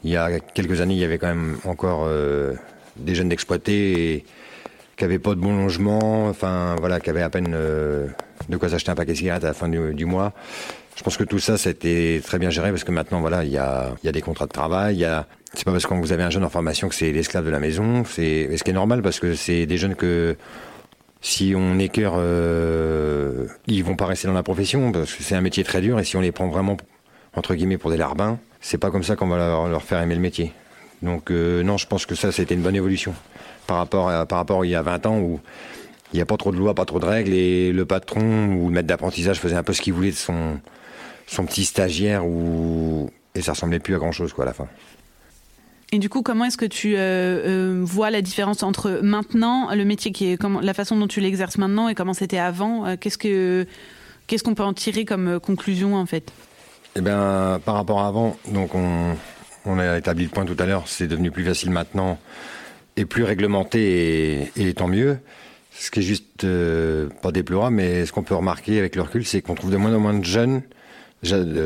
il 0.03 0.11
y 0.11 0.17
a 0.17 0.39
quelques 0.39 0.81
années, 0.81 0.93
il 0.93 0.99
y 0.99 1.03
avait 1.03 1.17
quand 1.17 1.27
même 1.27 1.57
encore 1.65 2.05
euh, 2.07 2.53
des 2.97 3.15
jeunes 3.15 3.29
d'exploités 3.29 4.25
qui 4.95 5.03
n'avaient 5.03 5.19
pas 5.19 5.35
de 5.35 5.39
bon 5.39 5.61
logement, 5.61 6.27
enfin 6.27 6.75
voilà, 6.79 6.99
qui 6.99 7.09
avaient 7.09 7.21
à 7.21 7.29
peine 7.29 7.53
euh, 7.53 8.07
de 8.49 8.57
quoi 8.57 8.69
s'acheter 8.69 8.91
un 8.91 8.95
paquet 8.95 9.13
de 9.13 9.17
cigarettes 9.17 9.43
à 9.43 9.47
la 9.47 9.53
fin 9.53 9.69
du, 9.69 10.05
mois. 10.05 10.33
Je 10.95 11.03
pense 11.03 11.17
que 11.17 11.23
tout 11.23 11.39
ça, 11.39 11.57
ça 11.57 11.69
a 11.69 11.71
été 11.71 12.21
très 12.25 12.39
bien 12.39 12.49
géré 12.49 12.71
parce 12.71 12.83
que 12.83 12.91
maintenant, 12.91 13.21
voilà, 13.21 13.43
il 13.43 13.51
y 13.51 13.57
a, 13.57 13.95
des 14.03 14.21
contrats 14.21 14.47
de 14.47 14.51
travail, 14.51 14.95
il 14.95 14.99
y 14.99 15.05
a 15.05 15.27
c'est 15.53 15.63
pas 15.63 15.71
parce 15.71 15.85
que 15.85 15.93
vous 15.93 16.11
avez 16.11 16.23
un 16.23 16.29
jeune 16.29 16.43
en 16.43 16.49
formation 16.49 16.89
que 16.89 16.95
c'est 16.95 17.11
l'esclave 17.11 17.45
de 17.45 17.49
la 17.49 17.59
maison. 17.59 18.03
C'est 18.03 18.55
ce 18.57 18.63
qui 18.63 18.71
est 18.71 18.73
normal 18.73 19.01
parce 19.01 19.19
que 19.19 19.33
c'est 19.33 19.65
des 19.65 19.77
jeunes 19.77 19.95
que 19.95 20.35
si 21.21 21.53
on 21.55 21.79
écœure, 21.79 22.15
euh, 22.17 23.47
ils 23.65 23.83
vont 23.83 23.95
pas 23.95 24.05
rester 24.05 24.27
dans 24.27 24.33
la 24.33 24.43
profession 24.43 24.91
parce 24.91 25.13
que 25.13 25.23
c'est 25.23 25.35
un 25.35 25.41
métier 25.41 25.63
très 25.63 25.81
dur 25.81 25.99
et 25.99 26.03
si 26.03 26.17
on 26.17 26.21
les 26.21 26.31
prend 26.31 26.47
vraiment 26.47 26.77
entre 27.35 27.55
guillemets 27.55 27.77
pour 27.77 27.91
des 27.91 27.97
larbins, 27.97 28.39
c'est 28.67 28.77
pas 28.77 28.91
comme 28.91 29.03
ça 29.03 29.15
qu'on 29.15 29.27
va 29.27 29.37
leur, 29.69 29.81
faire 29.81 30.01
aimer 30.01 30.15
le 30.15 30.19
métier. 30.19 30.51
Donc 31.01 31.31
euh, 31.31 31.63
non, 31.63 31.77
je 31.77 31.87
pense 31.87 32.05
que 32.05 32.15
ça, 32.15 32.33
c'était 32.33 32.53
une 32.53 32.61
bonne 32.61 32.75
évolution 32.75 33.15
par 33.65 33.77
rapport 33.77 34.09
à, 34.09 34.25
par 34.25 34.39
rapport 34.39 34.65
il 34.65 34.71
y 34.71 34.75
a 34.75 34.81
20 34.81 35.05
ans 35.05 35.19
où 35.19 35.39
il 36.11 36.17
n'y 36.17 36.21
a 36.21 36.25
pas 36.25 36.35
trop 36.35 36.51
de 36.51 36.57
lois, 36.57 36.73
pas 36.75 36.83
trop 36.83 36.99
de 36.99 37.05
règles 37.05 37.33
et 37.33 37.71
le 37.71 37.85
patron 37.85 38.47
ou 38.47 38.67
le 38.67 38.73
maître 38.73 38.87
d'apprentissage 38.87 39.39
faisait 39.39 39.55
un 39.55 39.63
peu 39.63 39.71
ce 39.71 39.81
qu'il 39.81 39.93
voulait 39.93 40.11
de 40.11 40.17
son, 40.17 40.59
son 41.27 41.45
petit 41.45 41.63
stagiaire 41.63 42.25
ou 42.25 43.09
et 43.35 43.41
ça 43.41 43.53
ressemblait 43.53 43.79
plus 43.79 43.95
à 43.95 43.99
grand 43.99 44.11
chose 44.11 44.33
quoi 44.33 44.43
à 44.43 44.47
la 44.47 44.53
fin. 44.53 44.67
Et 45.93 45.99
du 45.99 46.09
coup, 46.09 46.21
comment 46.21 46.43
est-ce 46.43 46.57
que 46.57 46.65
tu 46.65 46.97
euh, 46.97 46.99
euh, 46.99 47.81
vois 47.85 48.11
la 48.11 48.21
différence 48.21 48.63
entre 48.63 48.99
maintenant, 49.01 49.73
le 49.73 49.85
métier 49.85 50.11
qui 50.11 50.25
est, 50.25 50.43
la 50.61 50.73
façon 50.73 50.97
dont 50.97 51.07
tu 51.07 51.21
l'exerces 51.21 51.57
maintenant 51.57 51.87
et 51.87 51.95
comment 51.95 52.13
c'était 52.13 52.37
avant 52.37 52.97
Qu'est-ce 52.97 53.17
que 53.17 53.65
qu'est-ce 54.27 54.43
qu'on 54.43 54.55
peut 54.55 54.63
en 54.63 54.73
tirer 54.73 55.05
comme 55.05 55.39
conclusion 55.39 55.95
en 55.95 56.05
fait? 56.05 56.33
Eh 56.97 57.01
bien, 57.01 57.61
par 57.63 57.75
rapport 57.75 57.99
à 58.01 58.07
avant, 58.07 58.37
donc 58.51 58.71
on, 58.73 59.79
a 59.79 59.97
établi 59.97 60.23
le 60.23 60.29
point 60.29 60.45
tout 60.45 60.55
à 60.57 60.65
l'heure, 60.65 60.87
c'est 60.87 61.07
devenu 61.07 61.29
plus 61.29 61.43
facile 61.45 61.69
maintenant 61.69 62.17
et 62.95 63.05
plus 63.05 63.23
réglementé 63.23 64.49
et, 64.55 64.73
tant 64.73 64.87
mieux. 64.87 65.19
Ce 65.71 65.91
qui 65.91 65.99
est 65.99 66.03
juste 66.03 66.43
euh, 66.43 67.07
pas 67.21 67.31
déplorable, 67.31 67.75
mais 67.75 68.07
ce 68.07 68.11
qu'on 68.11 68.23
peut 68.23 68.33
remarquer 68.33 68.79
avec 68.79 68.95
le 68.95 69.03
recul, 69.03 69.25
c'est 69.25 69.41
qu'on 69.41 69.53
trouve 69.53 69.69
de 69.69 69.77
moins 69.77 69.93
en 69.93 69.99
moins 69.99 70.15
de 70.15 70.25
jeunes 70.25 70.63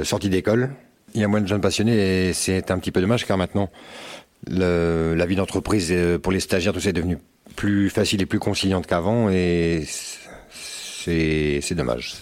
sortis 0.04 0.30
d'école. 0.30 0.72
Il 1.14 1.22
y 1.22 1.24
a 1.24 1.30
moins 1.30 1.40
de 1.40 1.48
jeunes 1.48 1.62
passionnés 1.62 2.28
et 2.28 2.34
c'est 2.34 2.70
un 2.70 2.78
petit 2.78 2.92
peu 2.92 3.00
dommage 3.00 3.26
car 3.26 3.38
maintenant 3.38 3.70
la 4.48 5.26
vie 5.26 5.36
d'entreprise 5.36 5.90
euh, 5.92 6.18
pour 6.18 6.32
les 6.32 6.40
stagiaires, 6.40 6.74
tout 6.74 6.80
ça 6.80 6.90
est 6.90 6.94
devenu 6.94 7.18
plus 7.56 7.90
facile 7.90 8.22
et 8.22 8.26
plus 8.26 8.40
conciliante 8.40 8.88
qu'avant 8.88 9.30
et 9.30 9.86
c'est 9.88 11.76
dommage. 11.76 12.16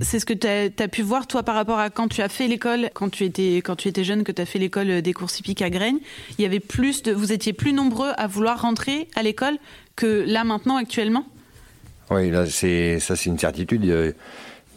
C'est 0.00 0.18
ce 0.18 0.26
que 0.26 0.34
tu 0.34 0.46
as, 0.46 0.88
pu 0.88 1.02
voir, 1.02 1.26
toi, 1.26 1.42
par 1.42 1.54
rapport 1.54 1.78
à 1.78 1.88
quand 1.88 2.08
tu 2.08 2.20
as 2.20 2.28
fait 2.28 2.48
l'école, 2.48 2.90
quand, 2.92 3.08
tu 3.08 3.24
étais, 3.24 3.56
quand 3.56 3.76
tu 3.76 3.88
étais 3.88 4.04
jeune, 4.04 4.24
que 4.24 4.32
tu 4.32 4.42
as 4.42 4.46
fait 4.46 4.58
l'école 4.58 5.00
des 5.00 5.12
courses 5.12 5.40
hippiques 5.40 5.62
à 5.62 5.70
Graines. 5.70 5.98
Il 6.38 6.42
y 6.42 6.44
avait 6.44 6.60
plus 6.60 7.02
de, 7.02 7.12
vous 7.12 7.32
étiez 7.32 7.52
plus 7.52 7.72
nombreux 7.72 8.10
à 8.16 8.26
vouloir 8.26 8.60
rentrer 8.60 9.08
à 9.16 9.22
l'école 9.22 9.56
que 9.96 10.24
là, 10.26 10.44
maintenant, 10.44 10.76
actuellement? 10.76 11.24
Oui, 12.10 12.30
là, 12.30 12.46
ça, 12.46 13.16
c'est 13.16 13.26
une 13.26 13.38
certitude. 13.38 13.84
Il 13.84 14.14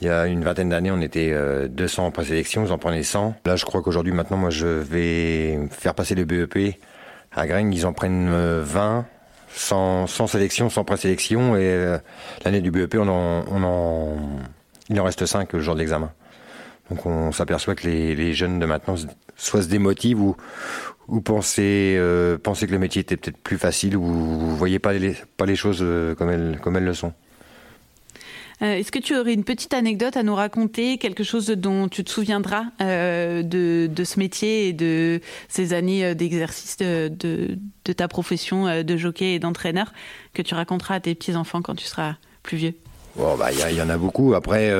y 0.01 0.09
a 0.09 0.27
une 0.27 0.43
vingtaine 0.43 0.69
d'années, 0.69 0.91
on 0.91 1.01
était 1.01 1.35
200 1.67 2.05
en 2.05 2.11
présélection, 2.11 2.63
vous 2.63 2.71
en 2.71 2.77
prenez 2.77 3.03
100. 3.03 3.35
Là, 3.45 3.57
je 3.57 3.65
crois 3.65 3.81
qu'aujourd'hui, 3.81 4.13
maintenant, 4.13 4.37
moi, 4.37 4.49
je 4.49 4.67
vais 4.67 5.59
faire 5.69 5.95
passer 5.95 6.15
le 6.15 6.23
BEP 6.23 6.75
à 7.33 7.45
Graines. 7.45 7.73
Ils 7.73 7.85
en 7.85 7.93
prennent 7.93 8.31
20 8.31 9.05
sans, 9.53 10.07
sans 10.07 10.27
sélection, 10.27 10.69
sans 10.69 10.83
présélection. 10.83 11.55
Et 11.55 11.61
euh, 11.63 11.97
l'année 12.45 12.61
du 12.61 12.71
BEP, 12.71 12.95
on 12.95 13.07
en, 13.07 13.45
on 13.51 13.63
en 13.63 14.17
il 14.89 14.99
en 14.99 15.03
reste 15.03 15.25
5 15.25 15.53
le 15.53 15.59
jour 15.59 15.75
de 15.75 15.79
l'examen. 15.79 16.11
Donc 16.89 17.05
on 17.05 17.31
s'aperçoit 17.31 17.75
que 17.75 17.87
les, 17.87 18.33
jeunes 18.33 18.59
de 18.59 18.65
maintenant 18.65 18.95
soit 19.37 19.61
se 19.61 19.67
démotivent 19.67 20.21
ou, 20.21 20.35
euh, 21.09 22.37
penser 22.37 22.67
que 22.67 22.71
le 22.71 22.79
métier 22.79 23.01
était 23.01 23.17
peut-être 23.17 23.37
plus 23.37 23.57
facile 23.57 23.95
ou 23.95 24.03
vous 24.03 24.55
voyez 24.55 24.79
pas 24.79 24.93
les, 24.93 25.55
choses 25.55 25.79
euh, 25.81 26.15
comme 26.15 26.29
elles, 26.29 26.85
le 26.85 26.93
sont. 26.93 27.13
Euh, 28.61 28.73
est-ce 28.73 28.91
que 28.91 28.99
tu 28.99 29.15
aurais 29.15 29.33
une 29.33 29.45
petite 29.45 29.73
anecdote 29.73 30.17
à 30.17 30.23
nous 30.23 30.35
raconter, 30.35 30.97
quelque 30.97 31.23
chose 31.23 31.47
dont 31.47 31.87
tu 31.87 32.03
te 32.03 32.09
souviendras 32.09 32.65
de, 32.79 34.03
ce 34.03 34.19
métier 34.19 34.67
et 34.67 34.73
de 34.73 35.21
ces 35.47 35.73
années 35.73 36.13
d'exercice 36.15 36.77
de, 36.77 37.57
ta 37.95 38.07
profession 38.07 38.83
de 38.83 38.97
jockey 38.97 39.35
et 39.35 39.39
d'entraîneur 39.39 39.93
que 40.33 40.41
tu 40.41 40.55
raconteras 40.55 40.95
à 40.95 40.99
tes 40.99 41.15
petits-enfants 41.15 41.61
quand 41.61 41.75
tu 41.75 41.85
seras 41.85 42.15
plus 42.43 42.57
vieux? 42.57 42.73
Bon, 43.19 43.35
bah, 43.35 43.49
il 43.51 43.75
y, 43.75 43.81
en 43.81 43.89
a 43.89 43.97
beaucoup. 43.97 44.33
Après, 44.33 44.73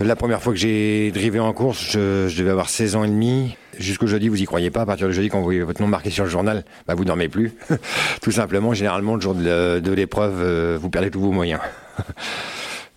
la 0.00 0.16
première 0.16 0.42
fois 0.42 0.52
que 0.52 0.58
j'ai 0.58 1.10
drivé 1.10 1.40
en 1.40 1.52
course, 1.52 1.92
je, 1.92 2.38
devais 2.38 2.50
avoir 2.50 2.68
16 2.68 2.96
ans 2.96 3.04
et 3.04 3.08
demi. 3.08 3.56
Jusqu'au 3.78 4.06
jeudi, 4.06 4.28
vous 4.28 4.40
y 4.40 4.44
croyez 4.44 4.70
pas. 4.70 4.82
À 4.82 4.86
partir 4.86 5.08
du 5.08 5.14
jeudi, 5.14 5.30
quand 5.30 5.38
vous 5.38 5.44
voyez 5.44 5.62
votre 5.62 5.80
nom 5.80 5.88
marqué 5.88 6.10
sur 6.10 6.24
le 6.24 6.30
journal, 6.30 6.64
bah, 6.86 6.94
vous 6.94 7.04
dormez 7.04 7.28
plus. 7.28 7.54
Tout 8.22 8.30
simplement, 8.30 8.74
généralement, 8.74 9.14
le 9.14 9.20
jour 9.20 9.34
de 9.34 9.92
l'épreuve, 9.92 10.76
vous 10.76 10.90
perdez 10.90 11.10
tous 11.10 11.20
vos 11.20 11.32
moyens. 11.32 11.60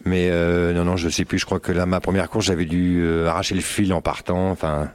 Mais 0.06 0.30
euh, 0.32 0.74
non, 0.74 0.84
non, 0.84 0.98
je 0.98 1.10
sais 1.10 1.26
plus. 1.26 1.40
Je 1.40 1.46
crois 1.46 1.60
que 1.60 1.72
là, 1.72 1.86
ma 1.86 2.00
première 2.00 2.30
course, 2.30 2.46
j'avais 2.46 2.66
dû 2.66 3.02
euh, 3.04 3.28
arracher 3.28 3.56
le 3.56 3.62
fil 3.62 3.94
en 3.94 4.02
partant. 4.02 4.52
Enfin, 4.52 4.90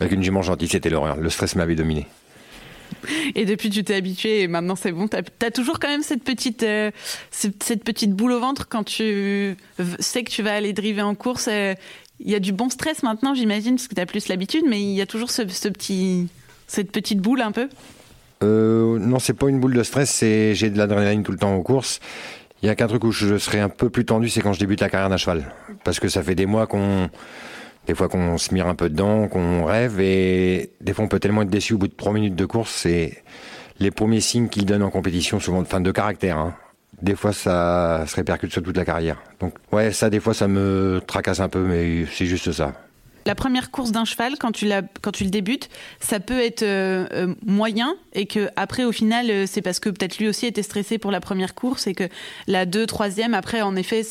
avec 0.00 0.12
une 0.12 0.22
jument 0.22 0.42
gentille, 0.42 0.68
c'était 0.68 0.90
l'horreur. 0.90 1.16
Le 1.16 1.30
stress 1.30 1.56
m'avait 1.56 1.74
dominé. 1.74 2.06
Et 3.34 3.44
depuis, 3.44 3.70
tu 3.70 3.84
t'es 3.84 3.94
habitué 3.94 4.42
et 4.42 4.48
maintenant 4.48 4.76
c'est 4.76 4.92
bon. 4.92 5.08
Tu 5.08 5.16
as, 5.16 5.50
toujours 5.50 5.78
quand 5.78 5.88
même 5.88 6.02
cette 6.02 6.24
petite, 6.24 6.62
euh, 6.62 6.90
cette, 7.30 7.84
petite 7.84 8.12
boule 8.12 8.32
au 8.32 8.40
ventre 8.40 8.68
quand 8.68 8.84
tu 8.84 9.56
sais 9.98 10.24
que 10.24 10.30
tu 10.30 10.42
vas 10.42 10.54
aller 10.54 10.72
driver 10.72 11.06
en 11.06 11.14
course. 11.14 11.48
Il 12.24 12.30
y 12.30 12.34
a 12.34 12.40
du 12.40 12.52
bon 12.52 12.70
stress 12.70 13.02
maintenant, 13.02 13.34
j'imagine, 13.34 13.76
parce 13.76 13.88
que 13.88 13.94
tu 13.94 14.00
as 14.00 14.06
plus 14.06 14.28
l'habitude, 14.28 14.64
mais 14.68 14.80
il 14.80 14.92
y 14.92 15.00
a 15.00 15.06
toujours 15.06 15.30
ce, 15.30 15.42
petit, 15.42 16.28
cette 16.66 16.92
petite 16.92 17.18
boule 17.18 17.40
un 17.40 17.52
peu? 17.52 17.68
Euh, 18.42 18.98
Non, 18.98 19.18
c'est 19.18 19.34
pas 19.34 19.48
une 19.48 19.60
boule 19.60 19.74
de 19.74 19.82
stress, 19.82 20.10
c'est 20.10 20.54
j'ai 20.54 20.70
de 20.70 20.78
l'adrénaline 20.78 21.22
tout 21.22 21.32
le 21.32 21.38
temps 21.38 21.54
en 21.54 21.62
course. 21.62 22.00
Il 22.62 22.66
y 22.66 22.68
a 22.68 22.76
qu'un 22.76 22.86
truc 22.86 23.02
où 23.02 23.10
je 23.10 23.38
serais 23.38 23.58
un 23.58 23.68
peu 23.68 23.90
plus 23.90 24.04
tendu, 24.04 24.28
c'est 24.28 24.40
quand 24.40 24.52
je 24.52 24.60
débute 24.60 24.80
la 24.80 24.88
carrière 24.88 25.08
d'un 25.08 25.16
cheval. 25.16 25.52
Parce 25.82 25.98
que 25.98 26.08
ça 26.08 26.22
fait 26.22 26.36
des 26.36 26.46
mois 26.46 26.68
qu'on, 26.68 27.10
des 27.86 27.94
fois 27.94 28.08
qu'on 28.08 28.38
se 28.38 28.54
mire 28.54 28.66
un 28.66 28.74
peu 28.74 28.88
dedans, 28.88 29.28
qu'on 29.28 29.64
rêve, 29.64 30.00
et 30.00 30.70
des 30.80 30.92
fois 30.92 31.04
on 31.04 31.08
peut 31.08 31.20
tellement 31.20 31.42
être 31.42 31.50
déçu 31.50 31.74
au 31.74 31.78
bout 31.78 31.88
de 31.88 31.94
trois 31.94 32.12
minutes 32.12 32.36
de 32.36 32.44
course, 32.44 32.70
c'est 32.72 33.22
les 33.78 33.90
premiers 33.90 34.20
signes 34.20 34.48
qu'il 34.48 34.64
donne 34.64 34.82
en 34.82 34.90
compétition, 34.90 35.40
souvent 35.40 35.62
de 35.62 35.68
fin 35.68 35.80
de 35.80 35.90
caractère. 35.90 36.38
Hein. 36.38 36.54
Des 37.00 37.16
fois, 37.16 37.32
ça 37.32 38.04
se 38.06 38.14
répercute 38.14 38.52
sur 38.52 38.62
toute 38.62 38.76
la 38.76 38.84
carrière. 38.84 39.20
Donc, 39.40 39.54
ouais, 39.72 39.90
ça, 39.92 40.08
des 40.08 40.20
fois, 40.20 40.34
ça 40.34 40.46
me 40.46 41.00
tracasse 41.04 41.40
un 41.40 41.48
peu, 41.48 41.60
mais 41.60 42.06
c'est 42.06 42.26
juste 42.26 42.52
ça. 42.52 42.74
La 43.24 43.34
première 43.34 43.70
course 43.70 43.92
d'un 43.92 44.04
cheval, 44.04 44.34
quand 44.38 44.52
tu, 44.52 44.66
le 44.66 45.30
débutes, 45.30 45.68
ça 46.00 46.18
peut 46.18 46.40
être 46.40 46.62
euh, 46.62 47.06
euh, 47.12 47.34
moyen 47.46 47.94
et 48.14 48.26
que 48.26 48.48
après, 48.56 48.84
au 48.84 48.92
final, 48.92 49.30
euh, 49.30 49.44
c'est 49.46 49.62
parce 49.62 49.78
que 49.78 49.90
peut-être 49.90 50.18
lui 50.18 50.28
aussi 50.28 50.46
était 50.46 50.62
stressé 50.62 50.98
pour 50.98 51.12
la 51.12 51.20
première 51.20 51.54
course 51.54 51.86
et 51.86 51.94
que 51.94 52.04
la 52.48 52.66
deux, 52.66 52.86
troisième, 52.86 53.34
après, 53.34 53.62
en 53.62 53.76
effet, 53.76 54.02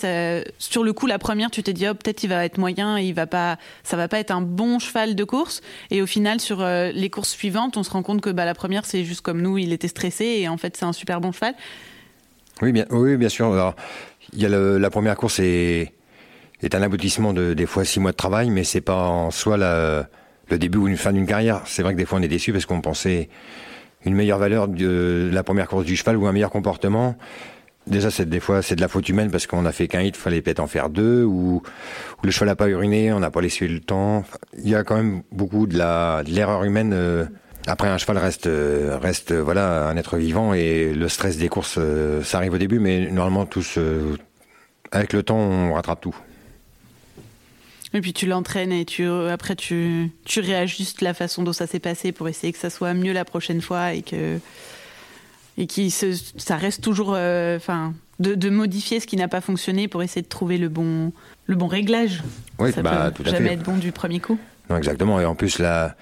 sur 0.57 0.83
le 0.83 0.93
coup, 0.93 1.07
la 1.07 1.19
première, 1.19 1.51
tu 1.51 1.61
t'es 1.61 1.73
dit, 1.73 1.87
oh, 1.89 1.93
peut-être 1.93 2.23
il 2.23 2.29
va 2.29 2.45
être 2.45 2.57
moyen, 2.57 2.99
il 2.99 3.13
va 3.13 3.27
pas, 3.27 3.57
ça 3.83 3.97
va 3.97 4.07
pas 4.07 4.19
être 4.19 4.31
un 4.31 4.41
bon 4.41 4.79
cheval 4.79 5.15
de 5.15 5.23
course. 5.23 5.61
Et 5.89 6.01
au 6.01 6.07
final, 6.07 6.39
sur 6.39 6.65
les 6.65 7.09
courses 7.09 7.31
suivantes, 7.31 7.75
on 7.77 7.83
se 7.83 7.91
rend 7.91 8.03
compte 8.03 8.21
que 8.21 8.29
bah, 8.29 8.45
la 8.45 8.53
première, 8.53 8.85
c'est 8.85 9.03
juste 9.03 9.21
comme 9.21 9.41
nous, 9.41 9.57
il 9.57 9.73
était 9.73 9.87
stressé 9.89 10.25
et 10.25 10.47
en 10.47 10.57
fait, 10.57 10.77
c'est 10.77 10.85
un 10.85 10.93
super 10.93 11.19
bon 11.19 11.31
cheval. 11.31 11.53
Oui, 12.61 12.71
bien, 12.71 12.85
oui, 12.91 13.17
bien 13.17 13.29
sûr. 13.29 13.51
Alors, 13.51 13.75
il 14.33 14.41
y 14.41 14.45
a 14.45 14.49
la 14.49 14.89
première 14.89 15.15
course 15.15 15.39
et 15.39 15.91
est 16.61 16.75
un 16.75 16.81
aboutissement 16.81 17.33
de 17.33 17.53
des 17.53 17.65
fois 17.65 17.85
six 17.85 17.99
mois 17.99 18.11
de 18.11 18.17
travail, 18.17 18.49
mais 18.49 18.63
c'est 18.63 18.81
pas 18.81 19.07
en 19.07 19.31
soi 19.31 19.57
la, 19.57 20.07
le 20.49 20.57
début 20.59 20.77
ou 20.77 20.87
une 20.87 20.97
fin 20.97 21.13
d'une 21.13 21.25
carrière. 21.25 21.61
C'est 21.65 21.81
vrai 21.81 21.93
que 21.93 21.97
des 21.97 22.05
fois 22.05 22.19
on 22.19 22.21
est 22.21 22.27
déçu 22.27 22.51
parce 22.51 22.65
qu'on 22.65 22.81
pensait 22.81 23.29
une 24.05 24.15
meilleure 24.15 24.39
valeur 24.39 24.67
de 24.67 25.29
la 25.31 25.43
première 25.43 25.67
course 25.67 25.85
du 25.85 25.95
cheval 25.95 26.17
ou 26.17 26.27
un 26.27 26.31
meilleur 26.31 26.51
comportement. 26.51 27.15
Déjà, 27.87 28.11
c'est 28.11 28.29
des 28.29 28.39
fois 28.39 28.61
c'est 28.61 28.75
de 28.75 28.81
la 28.81 28.87
faute 28.87 29.09
humaine 29.09 29.31
parce 29.31 29.47
qu'on 29.47 29.65
a 29.65 29.71
fait 29.71 29.87
qu'un 29.87 30.01
hit, 30.01 30.15
fallait 30.15 30.41
peut-être 30.41 30.59
en 30.59 30.67
faire 30.67 30.89
deux, 30.89 31.23
ou, 31.23 31.63
le 32.23 32.31
cheval 32.31 32.49
n'a 32.49 32.55
pas 32.55 32.67
uriné, 32.67 33.11
on 33.11 33.19
n'a 33.19 33.31
pas 33.31 33.41
laissé 33.41 33.67
le 33.67 33.79
temps. 33.79 34.23
Il 34.57 34.69
y 34.69 34.75
a 34.75 34.83
quand 34.83 34.95
même 34.95 35.23
beaucoup 35.31 35.65
de 35.65 35.77
la 35.77 36.23
de 36.23 36.29
l'erreur 36.29 36.63
humaine. 36.63 36.91
Euh, 36.93 37.25
après, 37.67 37.87
un 37.87 37.97
cheval 37.97 38.17
reste 38.17 38.49
reste 39.01 39.33
voilà 39.33 39.87
un 39.87 39.97
être 39.97 40.17
vivant 40.17 40.53
et 40.53 40.93
le 40.93 41.07
stress 41.09 41.37
des 41.37 41.49
courses, 41.49 41.77
euh, 41.79 42.23
ça 42.23 42.37
arrive 42.37 42.53
au 42.53 42.57
début, 42.57 42.79
mais 42.79 43.09
normalement 43.09 43.45
tous 43.45 43.79
avec 44.91 45.13
le 45.13 45.23
temps 45.23 45.37
on 45.37 45.73
rattrape 45.73 46.01
tout. 46.01 46.15
Et 47.93 48.01
puis 48.01 48.13
tu 48.13 48.25
l'entraînes 48.25 48.71
et 48.71 48.85
tu, 48.85 49.05
après 49.05 49.55
tu, 49.55 50.11
tu 50.23 50.39
réajustes 50.39 51.01
la 51.01 51.13
façon 51.13 51.43
dont 51.43 51.53
ça 51.53 51.67
s'est 51.67 51.79
passé 51.79 52.11
pour 52.11 52.29
essayer 52.29 52.53
que 52.53 52.59
ça 52.59 52.69
soit 52.69 52.93
mieux 52.93 53.11
la 53.11 53.25
prochaine 53.25 53.61
fois 53.61 53.93
et 53.93 54.01
que 54.01 54.39
et 55.57 55.67
qui 55.67 55.91
ça 55.91 56.55
reste 56.55 56.81
toujours, 56.81 57.13
euh, 57.13 57.57
enfin, 57.57 57.93
de, 58.19 58.35
de, 58.35 58.49
modifier 58.49 59.01
ce 59.01 59.07
qui 59.07 59.17
n'a 59.17 59.27
pas 59.27 59.41
fonctionné 59.41 59.89
pour 59.89 60.01
essayer 60.01 60.21
de 60.21 60.27
trouver 60.27 60.57
le 60.57 60.69
bon 60.69 61.11
le 61.45 61.55
bon 61.55 61.67
réglage. 61.67 62.23
Oui, 62.57 62.71
ça 62.71 62.81
bah, 62.81 63.11
peut 63.13 63.29
jamais 63.29 63.53
être 63.53 63.63
bon 63.63 63.77
du 63.77 63.91
premier 63.91 64.21
coup. 64.21 64.39
Non, 64.69 64.77
exactement. 64.77 65.19
Et 65.19 65.25
en 65.25 65.35
plus 65.35 65.59
la 65.59 65.95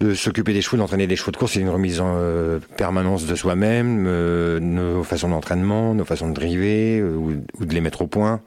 de 0.00 0.14
s'occuper 0.14 0.52
des 0.52 0.62
chevaux, 0.62 0.76
d'entraîner 0.76 1.06
des 1.06 1.16
chevaux 1.16 1.30
de 1.30 1.36
course, 1.36 1.52
c'est 1.52 1.60
une 1.60 1.68
remise 1.68 2.00
en 2.00 2.14
euh, 2.16 2.58
permanence 2.76 3.24
de 3.24 3.34
soi-même, 3.36 4.04
euh, 4.08 4.58
nos 4.58 5.04
façons 5.04 5.28
d'entraînement, 5.28 5.94
nos 5.94 6.04
façons 6.04 6.28
de 6.28 6.34
driver 6.34 7.02
ou, 7.02 7.34
ou, 7.58 7.64
de 7.64 7.72
les 7.72 7.80
mettre 7.80 8.02
au 8.02 8.08
point. 8.08 8.40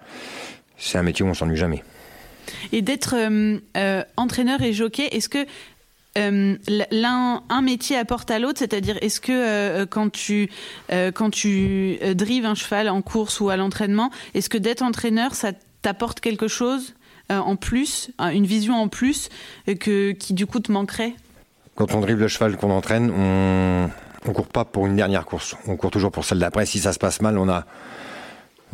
C'est 0.77 0.97
un 0.97 1.03
métier 1.03 1.25
où 1.25 1.29
on 1.29 1.33
s'ennuie 1.33 1.55
jamais. 1.55 1.81
Et 2.71 2.81
d'être 2.81 3.15
euh, 3.15 3.59
euh, 3.77 4.03
entraîneur 4.17 4.61
et 4.61 4.73
jockey, 4.73 5.07
est-ce 5.11 5.29
que 5.29 5.45
euh, 6.17 6.55
l'un 6.91 7.43
un 7.49 7.61
métier 7.61 7.97
apporte 7.97 8.31
à 8.31 8.39
l'autre, 8.39 8.59
c'est-à-dire 8.59 8.97
est-ce 9.01 9.19
que 9.19 9.83
quand 9.83 10.09
tu 10.09 10.49
quand 10.89 11.29
tu 11.29 11.99
drives 12.13 12.45
un 12.45 12.55
cheval 12.55 12.87
en 12.87 13.01
course 13.01 13.41
ou 13.41 13.49
à 13.49 13.57
l'entraînement, 13.57 14.11
est-ce 14.33 14.47
que 14.49 14.57
d'être 14.57 14.81
entraîneur 14.81 15.35
ça 15.35 15.51
t'apporte 15.81 16.21
quelque 16.21 16.47
chose 16.47 16.93
en 17.29 17.57
plus, 17.57 18.11
une 18.19 18.45
vision 18.45 18.75
en 18.75 18.87
plus 18.87 19.27
que 19.81 20.11
qui 20.11 20.33
du 20.33 20.45
coup 20.45 20.61
te 20.61 20.71
manquerait? 20.71 21.15
Quand 21.75 21.93
on 21.93 21.99
drive 21.99 22.17
le 22.17 22.29
cheval 22.29 22.55
qu'on 22.55 22.71
entraîne, 22.71 23.11
on 23.11 23.89
on 24.27 24.33
court 24.33 24.47
pas 24.47 24.65
pour 24.65 24.87
une 24.87 24.95
dernière 24.95 25.25
course, 25.25 25.55
on 25.67 25.75
court 25.75 25.91
toujours 25.91 26.11
pour 26.11 26.25
celle 26.25 26.39
d'après. 26.39 26.65
Si 26.65 26.79
ça 26.79 26.93
se 26.93 26.99
passe 26.99 27.21
mal, 27.21 27.37
on 27.37 27.49
a 27.49 27.65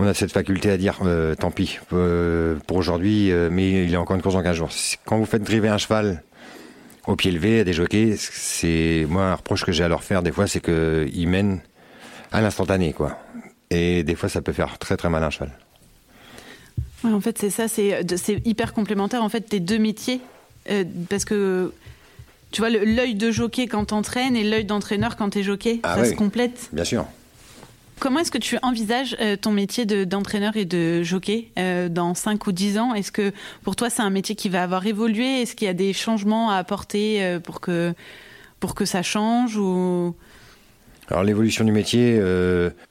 on 0.01 0.08
a 0.08 0.13
cette 0.13 0.31
faculté 0.31 0.72
à 0.72 0.77
dire 0.77 1.00
euh, 1.05 1.36
tant 1.36 1.51
pis 1.51 1.77
euh, 1.93 2.55
pour 2.65 2.77
aujourd'hui, 2.77 3.31
euh, 3.31 3.50
mais 3.51 3.84
il 3.84 3.89
y 3.89 3.96
a 3.96 4.01
encore 4.01 4.15
une 4.15 4.22
course 4.22 4.36
en 4.36 4.41
15 4.41 4.55
jours. 4.55 4.70
Quand 5.05 5.17
vous 5.17 5.25
faites 5.25 5.43
driver 5.43 5.72
un 5.72 5.77
cheval 5.77 6.24
au 7.05 7.15
pied 7.15 7.31
levé 7.31 7.60
à 7.60 7.63
des 7.63 7.74
jockeys, 7.74 8.15
c'est 8.17 9.05
moi 9.08 9.25
un 9.25 9.36
reproche 9.36 9.63
que 9.63 9.72
j'ai 9.72 9.84
à 9.84 9.88
leur 9.88 10.03
faire 10.03 10.24
des 10.24 10.31
fois, 10.31 10.48
c'est 10.48 10.60
qu'ils 10.60 11.27
mènent 11.27 11.62
à 12.31 12.41
l'instantané, 12.41 12.93
quoi. 12.93 13.17
Et 13.70 14.03
des 14.03 14.15
fois, 14.15 14.27
ça 14.27 14.41
peut 14.41 14.53
faire 14.53 14.79
très 14.79 14.98
très 14.98 15.10
mal 15.10 15.24
un 15.24 15.29
cheval. 15.29 15.51
Ouais, 17.03 17.12
en 17.12 17.22
fait, 17.22 17.38
c'est 17.38 17.50
ça, 17.50 17.67
c'est 17.67 18.03
hyper 18.46 18.74
complémentaire 18.74 19.24
en 19.24 19.29
fait 19.29 19.41
tes 19.41 19.60
deux 19.60 19.79
métiers, 19.79 20.20
parce 21.10 21.25
que 21.25 21.72
tu 22.51 22.62
vois 22.62 22.70
l'œil 22.70 23.15
de 23.15 23.31
jockey 23.31 23.67
quand 23.67 23.86
t'entraînes 23.86 24.36
et 24.36 24.43
l'œil 24.43 24.65
d'entraîneur 24.65 25.15
quand 25.15 25.29
t'es 25.29 25.43
jockey, 25.43 25.79
ah 25.84 25.98
ça 25.98 26.05
se 26.05 26.13
complète. 26.13 26.70
Bien 26.74 26.86
sûr. 26.86 27.05
Comment 28.01 28.22
est-ce 28.22 28.31
que 28.31 28.39
tu 28.39 28.58
envisages 28.63 29.15
euh, 29.22 29.38
ton 29.38 29.51
métier 29.51 29.86
d'entraîneur 29.86 30.58
et 30.58 30.65
de 30.65 31.03
jockey 31.03 31.50
euh, 31.60 31.88
dans 31.88 32.15
5 32.15 32.48
ou 32.48 32.51
10 32.51 32.79
ans? 32.79 32.96
Est-ce 32.96 33.12
que 33.12 33.31
pour 33.62 33.75
toi 33.75 33.91
c'est 33.91 34.01
un 34.01 34.10
métier 34.10 34.34
qui 34.34 34.50
va 34.50 34.63
avoir 34.63 34.88
évolué? 34.88 35.43
Est-ce 35.43 35.55
qu'il 35.55 35.67
y 35.67 35.70
a 35.70 35.75
des 35.75 35.93
changements 35.93 36.50
à 36.50 36.55
apporter 36.55 37.24
euh, 37.24 37.39
pour, 37.39 37.62
que, 37.62 37.93
pour 38.60 38.74
que 38.74 38.86
ça 38.86 39.03
change 39.03 39.55
ou... 39.55 40.15
Alors 41.10 41.24
l'évolution 41.24 41.63
du 41.63 41.72
métier, 41.72 42.20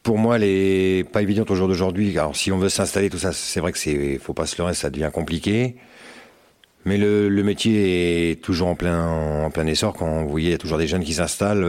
pour 0.03 0.19
moi, 0.19 0.37
elle 0.37 0.45
est 0.45 1.11
pas 1.11 1.23
évidente 1.23 1.51
au 1.51 1.57
jour 1.57 1.67
d'aujourd'hui. 1.67 2.17
Alors 2.17 2.37
si 2.37 2.53
on 2.53 2.59
veut 2.59 2.69
s'installer, 2.69 3.11
tout 3.11 3.19
ça, 3.19 3.33
c'est 3.33 3.59
vrai 3.59 3.73
que 3.73 3.79
c'est, 3.79 4.19
faut 4.19 4.35
pas 4.35 4.47
se 4.47 4.59
leurrer, 4.59 4.75
ça 4.75 4.91
devient 4.91 5.11
compliqué. 5.13 5.77
Mais 6.85 6.99
le, 6.99 7.43
métier 7.43 8.31
est 8.31 8.43
toujours 8.43 8.69
en 8.69 8.77
plein, 8.77 9.09
en 9.09 9.51
plein 9.51 9.67
essor. 9.67 9.95
Quand 9.95 10.23
vous 10.23 10.29
voyez, 10.29 10.51
il 10.51 10.53
y 10.53 10.55
a 10.55 10.59
toujours 10.59 10.79
des 10.79 10.87
jeunes 10.87 11.03
qui 11.03 11.15
s'installent. 11.15 11.65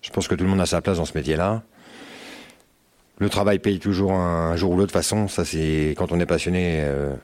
je 0.00 0.10
pense 0.10 0.26
que 0.26 0.34
tout 0.34 0.42
le 0.42 0.50
monde 0.50 0.60
a 0.60 0.66
sa 0.66 0.80
place 0.80 0.96
dans 0.96 1.04
ce 1.04 1.16
métier-là. 1.16 1.62
Le 3.18 3.28
travail 3.28 3.58
paye 3.58 3.78
toujours 3.78 4.12
un 4.12 4.56
jour 4.56 4.72
ou 4.72 4.76
l'autre 4.76 4.92
façon. 4.92 5.28
Ça, 5.28 5.44
c'est 5.44 5.94
quand 5.96 6.10
on 6.12 6.18
est 6.20 6.26
passionné. 6.26 6.80
Euh, 6.82 7.14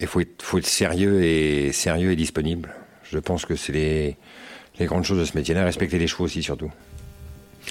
il 0.00 0.06
faut 0.06 0.20
être, 0.20 0.42
faut 0.42 0.58
être 0.58 0.66
sérieux 0.66 1.24
et 1.24 1.72
sérieux 1.72 2.12
et 2.12 2.16
disponible. 2.16 2.74
Je 3.02 3.18
pense 3.18 3.44
que 3.44 3.56
c'est 3.56 3.72
les, 3.72 4.16
les 4.78 4.86
grandes 4.86 5.04
choses 5.04 5.18
de 5.18 5.24
ce 5.24 5.36
métier-là. 5.36 5.64
Respecter 5.64 5.98
les 5.98 6.06
chevaux 6.06 6.24
aussi, 6.24 6.42
surtout. 6.42 6.70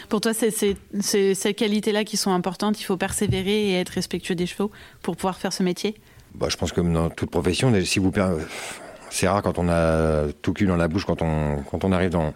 Pour 0.09 0.19
toi, 0.19 0.33
c'est 0.33 0.51
ces 0.51 1.53
qualités-là 1.53 2.03
qui 2.03 2.17
sont 2.17 2.31
importantes. 2.31 2.81
Il 2.81 2.83
faut 2.83 2.97
persévérer 2.97 3.69
et 3.69 3.79
être 3.79 3.89
respectueux 3.89 4.35
des 4.35 4.45
chevaux 4.45 4.71
pour 5.01 5.15
pouvoir 5.15 5.38
faire 5.38 5.53
ce 5.53 5.63
métier? 5.63 5.95
Bah, 6.33 6.47
je 6.50 6.57
pense 6.57 6.74
que 6.74 6.81
dans 6.81 7.09
toute 7.09 7.31
profession, 7.31 7.74
si 7.85 8.00
vous 8.00 8.12
c'est 9.15 9.29
rare 9.29 9.41
quand 9.41 9.57
on 9.57 9.69
a 9.69 10.25
tout 10.41 10.51
cul 10.51 10.65
dans 10.65 10.75
la 10.75 10.89
bouche 10.89 11.05
quand 11.05 11.22
on 11.22 11.63
quand 11.72 11.86
on 11.86 11.91
arrive 11.93 12.10
dans 12.10 12.34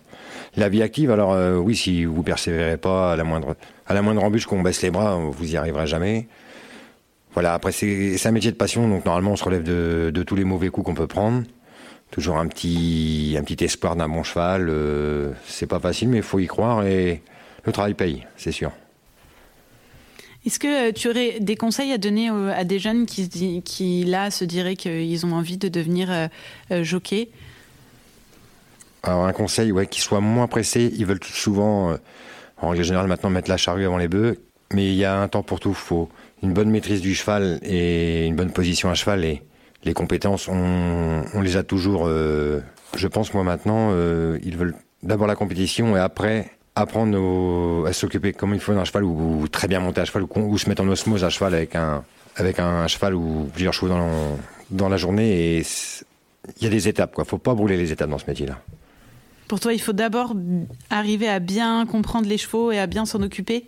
la 0.55 0.69
vie 0.69 0.81
active. 0.81 1.11
Alors 1.11 1.33
euh, 1.33 1.57
oui, 1.57 1.75
si 1.75 2.05
vous 2.05 2.23
persévérez 2.23 2.77
pas 2.77 3.13
à 3.13 3.15
la 3.17 3.25
moindre 3.25 3.55
à 3.85 3.93
la 3.93 4.01
moindre 4.01 4.23
embûche 4.23 4.45
qu'on 4.45 4.61
baisse 4.61 4.81
les 4.81 4.89
bras, 4.89 5.17
vous 5.17 5.51
y 5.51 5.57
arriverez 5.57 5.87
jamais. 5.87 6.27
Voilà. 7.33 7.53
Après, 7.53 7.71
c'est 7.71 8.25
un 8.25 8.31
métier 8.31 8.51
de 8.51 8.55
passion, 8.55 8.87
donc 8.87 9.05
normalement, 9.05 9.31
on 9.31 9.35
se 9.35 9.43
relève 9.43 9.63
de, 9.63 10.09
de 10.13 10.23
tous 10.23 10.35
les 10.35 10.45
mauvais 10.45 10.69
coups 10.69 10.85
qu'on 10.85 10.95
peut 10.95 11.07
prendre. 11.07 11.43
Toujours 12.11 12.37
un 12.37 12.47
petit 12.47 13.35
un 13.37 13.43
petit 13.43 13.63
espoir 13.63 13.95
d'un 13.97 14.07
bon 14.07 14.23
cheval. 14.23 14.67
Euh, 14.69 15.33
c'est 15.45 15.67
pas 15.67 15.79
facile, 15.79 16.09
mais 16.09 16.17
il 16.17 16.23
faut 16.23 16.39
y 16.39 16.47
croire 16.47 16.85
et 16.85 17.21
le 17.65 17.71
travail 17.71 17.93
paye, 17.93 18.25
c'est 18.37 18.53
sûr. 18.53 18.71
Est-ce 20.45 20.59
que 20.59 20.91
tu 20.91 21.09
aurais 21.09 21.39
des 21.39 21.55
conseils 21.55 21.91
à 21.91 21.97
donner 21.97 22.29
à 22.29 22.63
des 22.63 22.79
jeunes 22.79 23.05
qui, 23.05 24.03
là, 24.05 24.31
se 24.31 24.45
diraient 24.45 24.75
qu'ils 24.75 25.25
ont 25.25 25.33
envie 25.33 25.57
de 25.57 25.67
devenir 25.67 26.29
jockey 26.81 27.29
Alors, 29.03 29.25
un 29.25 29.33
conseil, 29.33 29.71
ouais, 29.71 29.85
qu'ils 29.85 30.01
soient 30.01 30.21
moins 30.21 30.47
pressés. 30.47 30.93
Ils 30.97 31.05
veulent 31.05 31.23
souvent, 31.23 31.97
en 32.61 32.69
règle 32.69 32.83
générale, 32.83 33.07
maintenant 33.07 33.29
mettre 33.29 33.49
la 33.49 33.57
charrue 33.57 33.85
avant 33.85 33.97
les 33.97 34.07
bœufs. 34.07 34.37
Mais 34.73 34.87
il 34.87 34.95
y 34.95 35.05
a 35.05 35.19
un 35.19 35.27
temps 35.27 35.43
pour 35.43 35.59
tout. 35.59 35.69
Il 35.69 35.75
faut 35.75 36.09
une 36.43 36.53
bonne 36.53 36.69
maîtrise 36.69 37.01
du 37.01 37.15
cheval 37.15 37.59
et 37.63 38.25
une 38.25 38.35
bonne 38.35 38.51
position 38.51 38.89
à 38.89 38.93
cheval. 38.93 39.25
Et 39.25 39.41
les 39.83 39.93
compétences, 39.93 40.47
on, 40.47 41.41
les 41.41 41.57
a 41.57 41.63
toujours. 41.63 42.03
Euh, 42.07 42.61
je 42.95 43.07
pense, 43.07 43.33
moi, 43.33 43.43
maintenant, 43.43 43.89
euh, 43.91 44.37
ils 44.43 44.57
veulent 44.57 44.75
d'abord 45.03 45.27
la 45.27 45.35
compétition 45.35 45.95
et 45.95 45.99
après 45.99 46.51
apprendre 46.75 47.87
à 47.87 47.93
s'occuper 47.93 48.33
comme 48.33 48.53
il 48.53 48.59
faut 48.59 48.73
d'un 48.73 48.85
cheval 48.85 49.03
ou, 49.03 49.47
très 49.47 49.67
bien 49.67 49.79
monter 49.79 50.01
à 50.01 50.05
cheval 50.05 50.23
ou, 50.23 50.57
se 50.57 50.69
mettre 50.69 50.83
en 50.83 50.87
osmose 50.87 51.23
à 51.23 51.29
cheval 51.29 51.53
avec 51.53 51.75
un, 51.75 52.03
avec 52.35 52.59
un 52.59 52.87
cheval 52.87 53.15
ou 53.15 53.49
plusieurs 53.53 53.73
chevaux 53.73 53.89
dans, 53.89 54.37
dans 54.71 54.89
la 54.89 54.97
journée. 54.97 55.57
Et 55.57 55.63
il 56.57 56.63
y 56.63 56.67
a 56.67 56.69
des 56.69 56.87
étapes, 56.87 57.13
quoi. 57.13 57.25
Faut 57.25 57.37
pas 57.37 57.53
brûler 57.53 57.77
les 57.77 57.91
étapes 57.91 58.09
dans 58.09 58.17
ce 58.17 58.27
métier-là. 58.27 58.59
Pour 59.47 59.59
toi, 59.59 59.73
il 59.73 59.81
faut 59.81 59.93
d'abord 59.93 60.35
arriver 60.89 61.27
à 61.27 61.39
bien 61.39 61.85
comprendre 61.85 62.27
les 62.27 62.37
chevaux 62.37 62.71
et 62.71 62.79
à 62.79 62.87
bien 62.87 63.05
s'en 63.05 63.21
occuper 63.21 63.65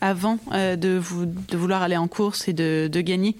avant 0.00 0.38
euh, 0.52 0.76
de, 0.76 0.96
vous, 0.96 1.26
de, 1.26 1.56
vouloir 1.56 1.82
aller 1.82 1.96
en 1.96 2.08
course 2.08 2.48
et 2.48 2.52
de, 2.52 2.88
de, 2.90 3.00
gagner 3.00 3.36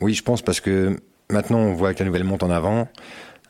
Oui, 0.00 0.14
je 0.14 0.22
pense 0.22 0.42
parce 0.42 0.60
que 0.60 0.98
maintenant 1.30 1.58
on 1.58 1.74
voit 1.74 1.94
que 1.94 2.00
la 2.00 2.06
nouvelle 2.06 2.24
monte 2.24 2.42
en 2.42 2.50
avant. 2.50 2.88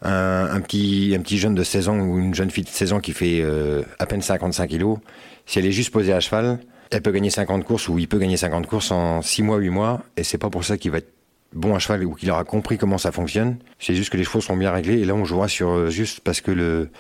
Un, 0.05 0.61
petit, 0.61 1.15
un 1.17 1.23
petit 1.23 1.39
jeune 1.39 1.55
de 1.55 1.65
16 1.65 1.89
ans 1.89 1.99
ou 1.99 2.19
une 2.19 2.35
jeune 2.35 2.51
fille 2.51 2.65
de 2.65 2.69
16 2.69 2.93
ans 2.93 3.01
qui 3.01 3.13
fait 3.13 3.41
euh, 3.41 3.83
à 3.99 4.07
peine 4.07 4.21
55 4.21 4.69
kilos, 4.69 4.99
si 5.47 5.59
elle 5.59 5.67
est 5.67 5.73
juste 5.73 5.91
posée 5.91 6.13
à 6.13 6.21
cheval, 6.21 6.59
elle 6.91 7.01
peut 7.01 7.11
gagner 7.11 7.31
50 7.31 7.65
courses 7.65 7.89
ou 7.89 7.99
il 7.99 8.07
peut 8.07 8.19
gagner 8.19 8.37
50 8.37 8.67
courses 8.67 8.91
en 8.91 9.23
6 9.23 9.43
mois, 9.43 9.57
8 9.57 9.71
mois. 9.71 10.03
Et 10.17 10.25
c'est 10.25 10.39
pas 10.39 10.51
pour 10.51 10.65
ça 10.65 10.77
qu'il 10.77 10.91
va 10.91 10.99
être 10.99 11.13
bon 11.55 11.75
à 11.75 11.79
cheval 11.79 12.05
ou 12.05 12.15
qu'il 12.15 12.31
aura 12.31 12.45
compris 12.45 12.77
comment 12.77 12.99
ça 12.99 13.13
fonctionne. 13.13 13.57
C'est 13.79 13.95
juste 13.95 14.11
que 14.11 14.17
les 14.17 14.25
chevaux 14.25 14.41
sont 14.41 14.57
bien 14.57 14.71
réglés. 14.71 15.01
Et 15.01 15.05
là, 15.05 15.15
on 15.15 15.25
jouera 15.25 15.49
sur 15.49 15.71
euh, 15.71 15.91
juste 15.91 16.21
parce 16.21 16.41
que 16.41 16.51
le, 16.51 16.91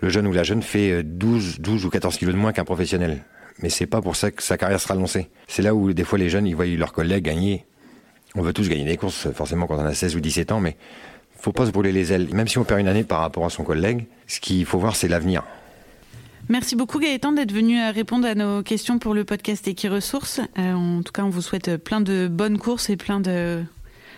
le 0.00 0.08
jeune 0.10 0.26
ou 0.26 0.32
la 0.32 0.42
jeune 0.42 0.62
fait 0.62 1.02
12, 1.02 1.60
12 1.60 1.86
ou 1.86 1.90
14 1.90 2.16
kilos 2.18 2.34
de 2.34 2.40
moins 2.40 2.52
qu'un 2.52 2.64
professionnel 2.64 3.24
mais 3.60 3.70
c'est 3.70 3.86
pas 3.86 4.00
pour 4.00 4.16
ça 4.16 4.30
que 4.30 4.42
sa 4.42 4.56
carrière 4.56 4.80
sera 4.80 4.94
lancée. 4.94 5.30
C'est 5.46 5.62
là 5.62 5.74
où 5.74 5.92
des 5.92 6.04
fois 6.04 6.18
les 6.18 6.28
jeunes, 6.28 6.46
ils 6.46 6.56
voient 6.56 6.66
leurs 6.66 6.92
collègues 6.92 7.24
gagner. 7.24 7.64
On 8.34 8.42
veut 8.42 8.52
tous 8.52 8.68
gagner 8.68 8.84
des 8.84 8.96
courses, 8.96 9.30
forcément 9.32 9.66
quand 9.66 9.76
on 9.76 9.84
a 9.84 9.94
16 9.94 10.16
ou 10.16 10.20
17 10.20 10.52
ans, 10.52 10.60
mais 10.60 10.76
faut 11.42 11.52
pas 11.52 11.66
se 11.66 11.72
brûler 11.72 11.90
les 11.90 12.12
ailes. 12.12 12.28
Même 12.32 12.46
si 12.46 12.56
on 12.58 12.64
perd 12.64 12.80
une 12.80 12.88
année 12.88 13.02
par 13.02 13.20
rapport 13.20 13.44
à 13.44 13.50
son 13.50 13.64
collègue, 13.64 14.06
ce 14.28 14.38
qu'il 14.38 14.64
faut 14.64 14.78
voir, 14.78 14.94
c'est 14.94 15.08
l'avenir. 15.08 15.42
Merci 16.48 16.76
beaucoup 16.76 17.00
Gaëtan 17.00 17.32
d'être 17.32 17.52
venu 17.52 17.80
euh, 17.80 17.90
répondre 17.90 18.26
à 18.26 18.34
nos 18.34 18.62
questions 18.62 18.98
pour 18.98 19.12
le 19.12 19.24
podcast 19.24 19.66
Equiresources. 19.66 20.40
Euh, 20.58 20.72
en 20.74 21.02
tout 21.02 21.12
cas, 21.12 21.24
on 21.24 21.30
vous 21.30 21.40
souhaite 21.40 21.76
plein 21.78 22.00
de 22.00 22.28
bonnes 22.28 22.58
courses 22.58 22.90
et 22.90 22.96
plein 22.96 23.20
de, 23.20 23.62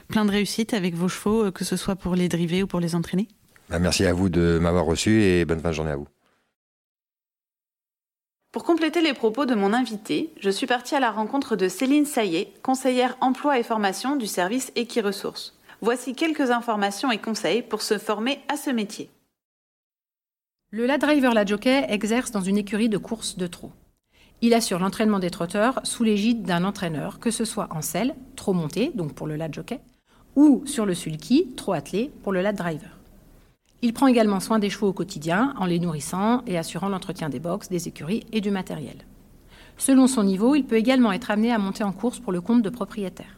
plein 0.08 0.24
de 0.24 0.30
réussites 0.30 0.74
avec 0.74 0.94
vos 0.94 1.08
chevaux, 1.08 1.46
euh, 1.46 1.50
que 1.50 1.64
ce 1.64 1.76
soit 1.76 1.96
pour 1.96 2.14
les 2.14 2.28
driver 2.28 2.64
ou 2.64 2.66
pour 2.66 2.80
les 2.80 2.94
entraîner. 2.94 3.28
Bah, 3.70 3.78
merci 3.78 4.04
à 4.04 4.12
vous 4.12 4.28
de 4.28 4.58
m'avoir 4.60 4.84
reçu 4.84 5.22
et 5.22 5.44
bonne 5.46 5.60
fin 5.60 5.70
de 5.70 5.74
journée 5.74 5.92
à 5.92 5.96
vous. 5.96 6.08
Pour 8.52 8.64
compléter 8.64 9.00
les 9.00 9.14
propos 9.14 9.46
de 9.46 9.54
mon 9.54 9.72
invité, 9.72 10.30
je 10.40 10.50
suis 10.50 10.66
partie 10.66 10.94
à 10.94 11.00
la 11.00 11.10
rencontre 11.10 11.56
de 11.56 11.68
Céline 11.68 12.06
Saillet, 12.06 12.52
conseillère 12.62 13.16
emploi 13.20 13.58
et 13.58 13.62
formation 13.62 14.16
du 14.16 14.26
service 14.26 14.72
Equiresources. 14.76 15.53
Voici 15.84 16.14
quelques 16.14 16.50
informations 16.50 17.10
et 17.10 17.18
conseils 17.18 17.60
pour 17.60 17.82
se 17.82 17.98
former 17.98 18.40
à 18.48 18.56
ce 18.56 18.70
métier. 18.70 19.10
Le 20.70 20.86
la 20.86 20.96
driver 20.96 21.34
la 21.34 21.44
jockey 21.44 21.84
exerce 21.90 22.30
dans 22.30 22.40
une 22.40 22.56
écurie 22.56 22.88
de 22.88 22.96
course 22.96 23.36
de 23.36 23.46
trot. 23.46 23.70
Il 24.40 24.54
assure 24.54 24.78
l'entraînement 24.78 25.18
des 25.18 25.28
trotteurs 25.28 25.80
sous 25.82 26.02
l'égide 26.02 26.44
d'un 26.44 26.64
entraîneur, 26.64 27.18
que 27.18 27.30
ce 27.30 27.44
soit 27.44 27.68
en 27.70 27.82
selle, 27.82 28.14
trop 28.34 28.54
monté, 28.54 28.92
donc 28.94 29.12
pour 29.12 29.26
le 29.26 29.36
la 29.36 29.50
jockey, 29.50 29.78
ou 30.36 30.62
sur 30.64 30.86
le 30.86 30.94
sulky, 30.94 31.48
trop 31.54 31.74
attelé, 31.74 32.10
pour 32.22 32.32
le 32.32 32.40
la 32.40 32.54
driver. 32.54 32.98
Il 33.82 33.92
prend 33.92 34.06
également 34.06 34.40
soin 34.40 34.58
des 34.58 34.70
chevaux 34.70 34.88
au 34.88 34.94
quotidien 34.94 35.54
en 35.58 35.66
les 35.66 35.80
nourrissant 35.80 36.40
et 36.46 36.56
assurant 36.56 36.88
l'entretien 36.88 37.28
des 37.28 37.40
box, 37.40 37.68
des 37.68 37.88
écuries 37.88 38.24
et 38.32 38.40
du 38.40 38.50
matériel. 38.50 39.04
Selon 39.76 40.06
son 40.06 40.24
niveau, 40.24 40.54
il 40.54 40.64
peut 40.64 40.76
également 40.76 41.12
être 41.12 41.30
amené 41.30 41.52
à 41.52 41.58
monter 41.58 41.84
en 41.84 41.92
course 41.92 42.20
pour 42.20 42.32
le 42.32 42.40
compte 42.40 42.62
de 42.62 42.70
propriétaires. 42.70 43.36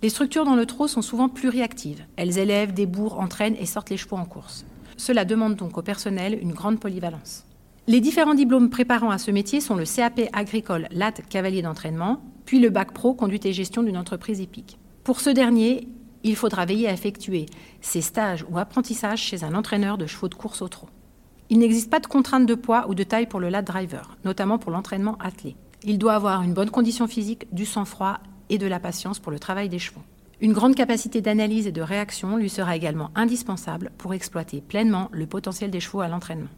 Les 0.00 0.10
structures 0.10 0.44
dans 0.44 0.54
le 0.54 0.64
trot 0.64 0.86
sont 0.86 1.02
souvent 1.02 1.28
pluriactives. 1.28 2.04
Elles 2.14 2.38
élèvent, 2.38 2.72
débourrent, 2.72 3.18
entraînent 3.18 3.56
et 3.58 3.66
sortent 3.66 3.90
les 3.90 3.96
chevaux 3.96 4.16
en 4.16 4.24
course. 4.24 4.64
Cela 4.96 5.24
demande 5.24 5.56
donc 5.56 5.76
au 5.76 5.82
personnel 5.82 6.38
une 6.40 6.52
grande 6.52 6.78
polyvalence. 6.78 7.44
Les 7.88 8.00
différents 8.00 8.34
diplômes 8.34 8.70
préparant 8.70 9.10
à 9.10 9.18
ce 9.18 9.32
métier 9.32 9.60
sont 9.60 9.74
le 9.74 9.84
CAP 9.84 10.20
agricole 10.32 10.86
LAT 10.92 11.12
cavalier 11.28 11.62
d'entraînement, 11.62 12.22
puis 12.44 12.60
le 12.60 12.70
bac 12.70 12.92
pro 12.92 13.12
conduite 13.12 13.44
et 13.44 13.52
gestion 13.52 13.82
d'une 13.82 13.96
entreprise 13.96 14.38
hippique. 14.38 14.78
Pour 15.02 15.20
ce 15.20 15.30
dernier, 15.30 15.88
il 16.22 16.36
faudra 16.36 16.64
veiller 16.64 16.86
à 16.86 16.92
effectuer 16.92 17.46
ces 17.80 18.00
stages 18.00 18.44
ou 18.48 18.58
apprentissages 18.58 19.22
chez 19.22 19.42
un 19.42 19.54
entraîneur 19.54 19.98
de 19.98 20.06
chevaux 20.06 20.28
de 20.28 20.34
course 20.34 20.62
au 20.62 20.68
trot. 20.68 20.88
Il 21.50 21.58
n'existe 21.58 21.90
pas 21.90 21.98
de 21.98 22.06
contrainte 22.06 22.46
de 22.46 22.54
poids 22.54 22.86
ou 22.88 22.94
de 22.94 23.02
taille 23.02 23.26
pour 23.26 23.40
le 23.40 23.48
lat 23.48 23.62
driver, 23.62 24.16
notamment 24.24 24.58
pour 24.58 24.70
l'entraînement 24.70 25.16
attelé. 25.18 25.56
Il 25.82 25.98
doit 25.98 26.14
avoir 26.14 26.42
une 26.42 26.54
bonne 26.54 26.70
condition 26.70 27.08
physique, 27.08 27.46
du 27.52 27.64
sang-froid 27.64 28.18
et 28.50 28.58
de 28.58 28.66
la 28.66 28.80
patience 28.80 29.18
pour 29.18 29.32
le 29.32 29.38
travail 29.38 29.68
des 29.68 29.78
chevaux. 29.78 30.02
Une 30.40 30.52
grande 30.52 30.76
capacité 30.76 31.20
d'analyse 31.20 31.66
et 31.66 31.72
de 31.72 31.82
réaction 31.82 32.36
lui 32.36 32.48
sera 32.48 32.76
également 32.76 33.10
indispensable 33.16 33.90
pour 33.98 34.14
exploiter 34.14 34.60
pleinement 34.60 35.08
le 35.10 35.26
potentiel 35.26 35.70
des 35.70 35.80
chevaux 35.80 36.00
à 36.00 36.08
l'entraînement. 36.08 36.48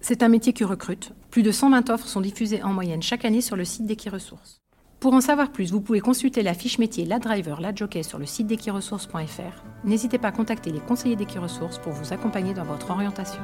C'est 0.00 0.22
un 0.22 0.28
métier 0.28 0.52
qui 0.52 0.64
recrute. 0.64 1.12
Plus 1.30 1.42
de 1.42 1.50
120 1.50 1.90
offres 1.90 2.06
sont 2.06 2.20
diffusées 2.20 2.62
en 2.62 2.72
moyenne 2.72 3.02
chaque 3.02 3.24
année 3.24 3.40
sur 3.40 3.56
le 3.56 3.64
site 3.64 3.86
d'Equiresources. 3.86 4.60
Pour 5.00 5.14
en 5.14 5.20
savoir 5.20 5.50
plus, 5.50 5.72
vous 5.72 5.80
pouvez 5.80 6.00
consulter 6.00 6.42
la 6.42 6.54
fiche 6.54 6.78
métier 6.78 7.04
La 7.04 7.18
Driver, 7.18 7.60
La 7.60 7.74
Jockey 7.74 8.02
sur 8.02 8.18
le 8.18 8.26
site 8.26 8.46
d'Equiresources.fr. 8.46 9.64
N'hésitez 9.84 10.18
pas 10.18 10.28
à 10.28 10.32
contacter 10.32 10.70
les 10.70 10.80
conseillers 10.80 11.16
d'Equiresources 11.16 11.78
pour 11.78 11.92
vous 11.92 12.12
accompagner 12.12 12.54
dans 12.54 12.64
votre 12.64 12.90
orientation. 12.90 13.40